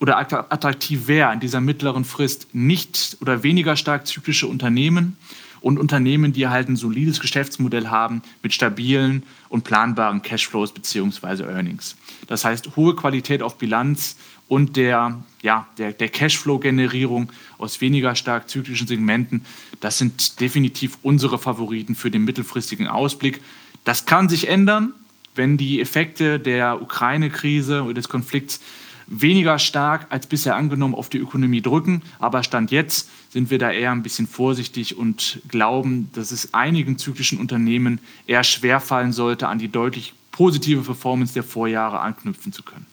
oder 0.00 0.18
attraktiv 0.18 1.06
wäre 1.06 1.32
in 1.32 1.40
dieser 1.40 1.60
mittleren 1.60 2.04
Frist 2.04 2.48
nicht 2.52 3.16
oder 3.20 3.42
weniger 3.42 3.76
stark 3.76 4.06
zyklische 4.06 4.46
Unternehmen, 4.46 5.16
und 5.64 5.78
Unternehmen, 5.78 6.34
die 6.34 6.46
halt 6.46 6.68
ein 6.68 6.76
solides 6.76 7.20
Geschäftsmodell 7.20 7.88
haben 7.88 8.20
mit 8.42 8.52
stabilen 8.52 9.22
und 9.48 9.64
planbaren 9.64 10.20
Cashflows 10.20 10.74
bzw. 10.74 11.44
Earnings. 11.44 11.96
Das 12.26 12.44
heißt, 12.44 12.76
hohe 12.76 12.94
Qualität 12.94 13.42
auf 13.42 13.56
Bilanz 13.56 14.16
und 14.46 14.76
der, 14.76 15.22
ja, 15.40 15.66
der, 15.78 15.94
der 15.94 16.10
Cashflow-Generierung 16.10 17.32
aus 17.56 17.80
weniger 17.80 18.14
stark 18.14 18.50
zyklischen 18.50 18.86
Segmenten, 18.86 19.46
das 19.80 19.96
sind 19.96 20.38
definitiv 20.38 20.98
unsere 21.00 21.38
Favoriten 21.38 21.94
für 21.94 22.10
den 22.10 22.24
mittelfristigen 22.24 22.86
Ausblick. 22.86 23.40
Das 23.84 24.04
kann 24.04 24.28
sich 24.28 24.48
ändern, 24.48 24.92
wenn 25.34 25.56
die 25.56 25.80
Effekte 25.80 26.38
der 26.38 26.82
Ukraine-Krise 26.82 27.84
oder 27.84 27.94
des 27.94 28.10
Konflikts 28.10 28.60
weniger 29.06 29.58
stark 29.58 30.06
als 30.10 30.26
bisher 30.26 30.56
angenommen 30.56 30.94
auf 30.94 31.08
die 31.08 31.18
Ökonomie 31.18 31.62
drücken. 31.62 32.02
Aber 32.18 32.42
Stand 32.42 32.70
jetzt 32.70 33.08
sind 33.30 33.50
wir 33.50 33.58
da 33.58 33.70
eher 33.70 33.92
ein 33.92 34.02
bisschen 34.02 34.26
vorsichtig 34.26 34.96
und 34.96 35.40
glauben, 35.48 36.10
dass 36.14 36.30
es 36.30 36.54
einigen 36.54 36.98
zyklischen 36.98 37.38
Unternehmen 37.38 38.00
eher 38.26 38.44
schwerfallen 38.44 39.12
sollte, 39.12 39.48
an 39.48 39.58
die 39.58 39.68
deutlich 39.68 40.14
positive 40.30 40.82
Performance 40.82 41.34
der 41.34 41.44
Vorjahre 41.44 42.00
anknüpfen 42.00 42.52
zu 42.52 42.62
können. 42.62 42.86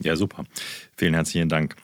Ja, 0.00 0.16
super. 0.16 0.44
Vielen 0.96 1.14
herzlichen 1.14 1.48
Dank. 1.48 1.76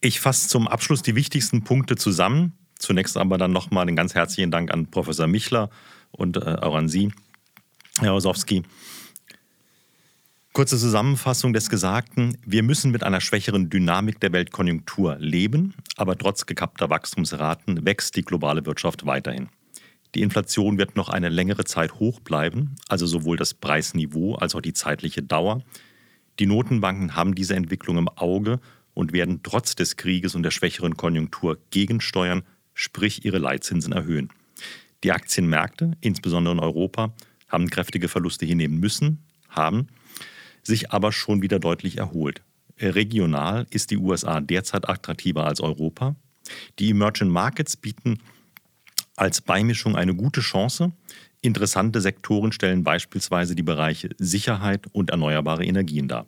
Ich 0.00 0.20
fasse 0.20 0.48
zum 0.48 0.68
Abschluss 0.68 1.02
die 1.02 1.14
wichtigsten 1.14 1.64
Punkte 1.64 1.96
zusammen. 1.96 2.52
Zunächst 2.78 3.16
aber 3.16 3.38
dann 3.38 3.52
nochmal 3.52 3.82
einen 3.86 3.96
ganz 3.96 4.14
herzlichen 4.14 4.50
Dank 4.50 4.70
an 4.70 4.86
Professor 4.86 5.26
Michler 5.26 5.70
und 6.12 6.36
äh, 6.36 6.40
auch 6.40 6.76
an 6.76 6.88
Sie, 6.88 7.12
Herr 7.98 8.14
Osowski. 8.14 8.62
Kurze 10.58 10.76
Zusammenfassung 10.76 11.52
des 11.52 11.70
Gesagten. 11.70 12.36
Wir 12.44 12.64
müssen 12.64 12.90
mit 12.90 13.04
einer 13.04 13.20
schwächeren 13.20 13.70
Dynamik 13.70 14.18
der 14.18 14.32
Weltkonjunktur 14.32 15.16
leben, 15.20 15.72
aber 15.96 16.18
trotz 16.18 16.46
gekappter 16.46 16.90
Wachstumsraten 16.90 17.86
wächst 17.86 18.16
die 18.16 18.24
globale 18.24 18.66
Wirtschaft 18.66 19.06
weiterhin. 19.06 19.50
Die 20.16 20.22
Inflation 20.22 20.76
wird 20.76 20.96
noch 20.96 21.10
eine 21.10 21.28
längere 21.28 21.62
Zeit 21.64 22.00
hoch 22.00 22.18
bleiben, 22.18 22.74
also 22.88 23.06
sowohl 23.06 23.36
das 23.36 23.54
Preisniveau 23.54 24.34
als 24.34 24.56
auch 24.56 24.60
die 24.60 24.72
zeitliche 24.72 25.22
Dauer. 25.22 25.62
Die 26.40 26.46
Notenbanken 26.46 27.14
haben 27.14 27.36
diese 27.36 27.54
Entwicklung 27.54 27.96
im 27.96 28.08
Auge 28.08 28.58
und 28.94 29.12
werden 29.12 29.44
trotz 29.44 29.76
des 29.76 29.96
Krieges 29.96 30.34
und 30.34 30.42
der 30.42 30.50
schwächeren 30.50 30.96
Konjunktur 30.96 31.58
gegensteuern, 31.70 32.42
sprich 32.74 33.24
ihre 33.24 33.38
Leitzinsen 33.38 33.92
erhöhen. 33.92 34.30
Die 35.04 35.12
Aktienmärkte, 35.12 35.92
insbesondere 36.00 36.54
in 36.54 36.60
Europa, 36.60 37.14
haben 37.46 37.70
kräftige 37.70 38.08
Verluste 38.08 38.44
hinnehmen 38.44 38.80
müssen, 38.80 39.22
haben 39.48 39.86
sich 40.68 40.92
aber 40.92 41.10
schon 41.10 41.42
wieder 41.42 41.58
deutlich 41.58 41.98
erholt. 41.98 42.42
regional 42.80 43.66
ist 43.70 43.90
die 43.90 43.96
USA 43.96 44.40
derzeit 44.40 44.88
attraktiver 44.88 45.44
als 45.44 45.60
Europa. 45.60 46.14
Die 46.78 46.90
Emerging 46.90 47.28
Markets 47.28 47.76
bieten 47.76 48.18
als 49.16 49.40
Beimischung 49.40 49.96
eine 49.96 50.14
gute 50.14 50.40
Chance. 50.40 50.92
Interessante 51.40 52.00
Sektoren 52.00 52.52
stellen 52.52 52.84
beispielsweise 52.84 53.56
die 53.56 53.64
Bereiche 53.64 54.10
Sicherheit 54.18 54.86
und 54.92 55.10
erneuerbare 55.10 55.64
Energien 55.64 56.06
dar. 56.06 56.26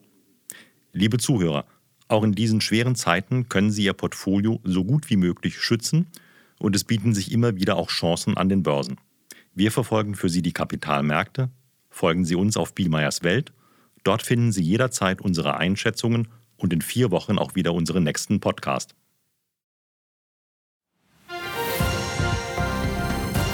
Liebe 0.92 1.18
Zuhörer, 1.18 1.66
auch 2.08 2.24
in 2.24 2.32
diesen 2.32 2.60
schweren 2.60 2.96
Zeiten 2.96 3.48
können 3.48 3.70
Sie 3.70 3.84
Ihr 3.84 3.92
Portfolio 3.92 4.60
so 4.64 4.84
gut 4.84 5.08
wie 5.10 5.16
möglich 5.16 5.60
schützen 5.60 6.08
und 6.58 6.74
es 6.74 6.82
bieten 6.82 7.14
sich 7.14 7.30
immer 7.30 7.54
wieder 7.56 7.76
auch 7.76 7.90
Chancen 7.90 8.36
an 8.36 8.48
den 8.48 8.64
Börsen. 8.64 8.96
Wir 9.54 9.70
verfolgen 9.70 10.16
für 10.16 10.28
Sie 10.28 10.42
die 10.42 10.52
Kapitalmärkte. 10.52 11.50
Folgen 11.90 12.24
Sie 12.24 12.34
uns 12.34 12.56
auf 12.56 12.74
Bielmeyers 12.74 13.22
Welt. 13.22 13.52
Dort 14.04 14.22
finden 14.22 14.52
Sie 14.52 14.62
jederzeit 14.62 15.20
unsere 15.20 15.56
Einschätzungen 15.56 16.28
und 16.56 16.72
in 16.72 16.82
vier 16.82 17.10
Wochen 17.10 17.38
auch 17.38 17.54
wieder 17.54 17.74
unseren 17.74 18.04
nächsten 18.04 18.40
Podcast. 18.40 18.94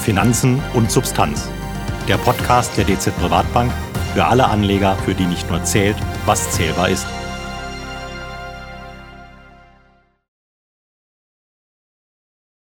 Finanzen 0.03 0.63
und 0.75 0.91
Substanz. 0.91 1.49
Der 2.07 2.17
Podcast 2.19 2.77
der 2.77 2.85
DZ 2.85 3.17
Privatbank 3.19 3.73
für 4.15 4.25
alle 4.25 4.47
Anleger, 4.47 4.97
für 4.99 5.15
die 5.15 5.27
nicht 5.27 5.51
nur 5.51 5.65
zählt, 5.65 5.97
was 6.27 6.53
zählbar 6.53 6.89
ist. 6.89 7.07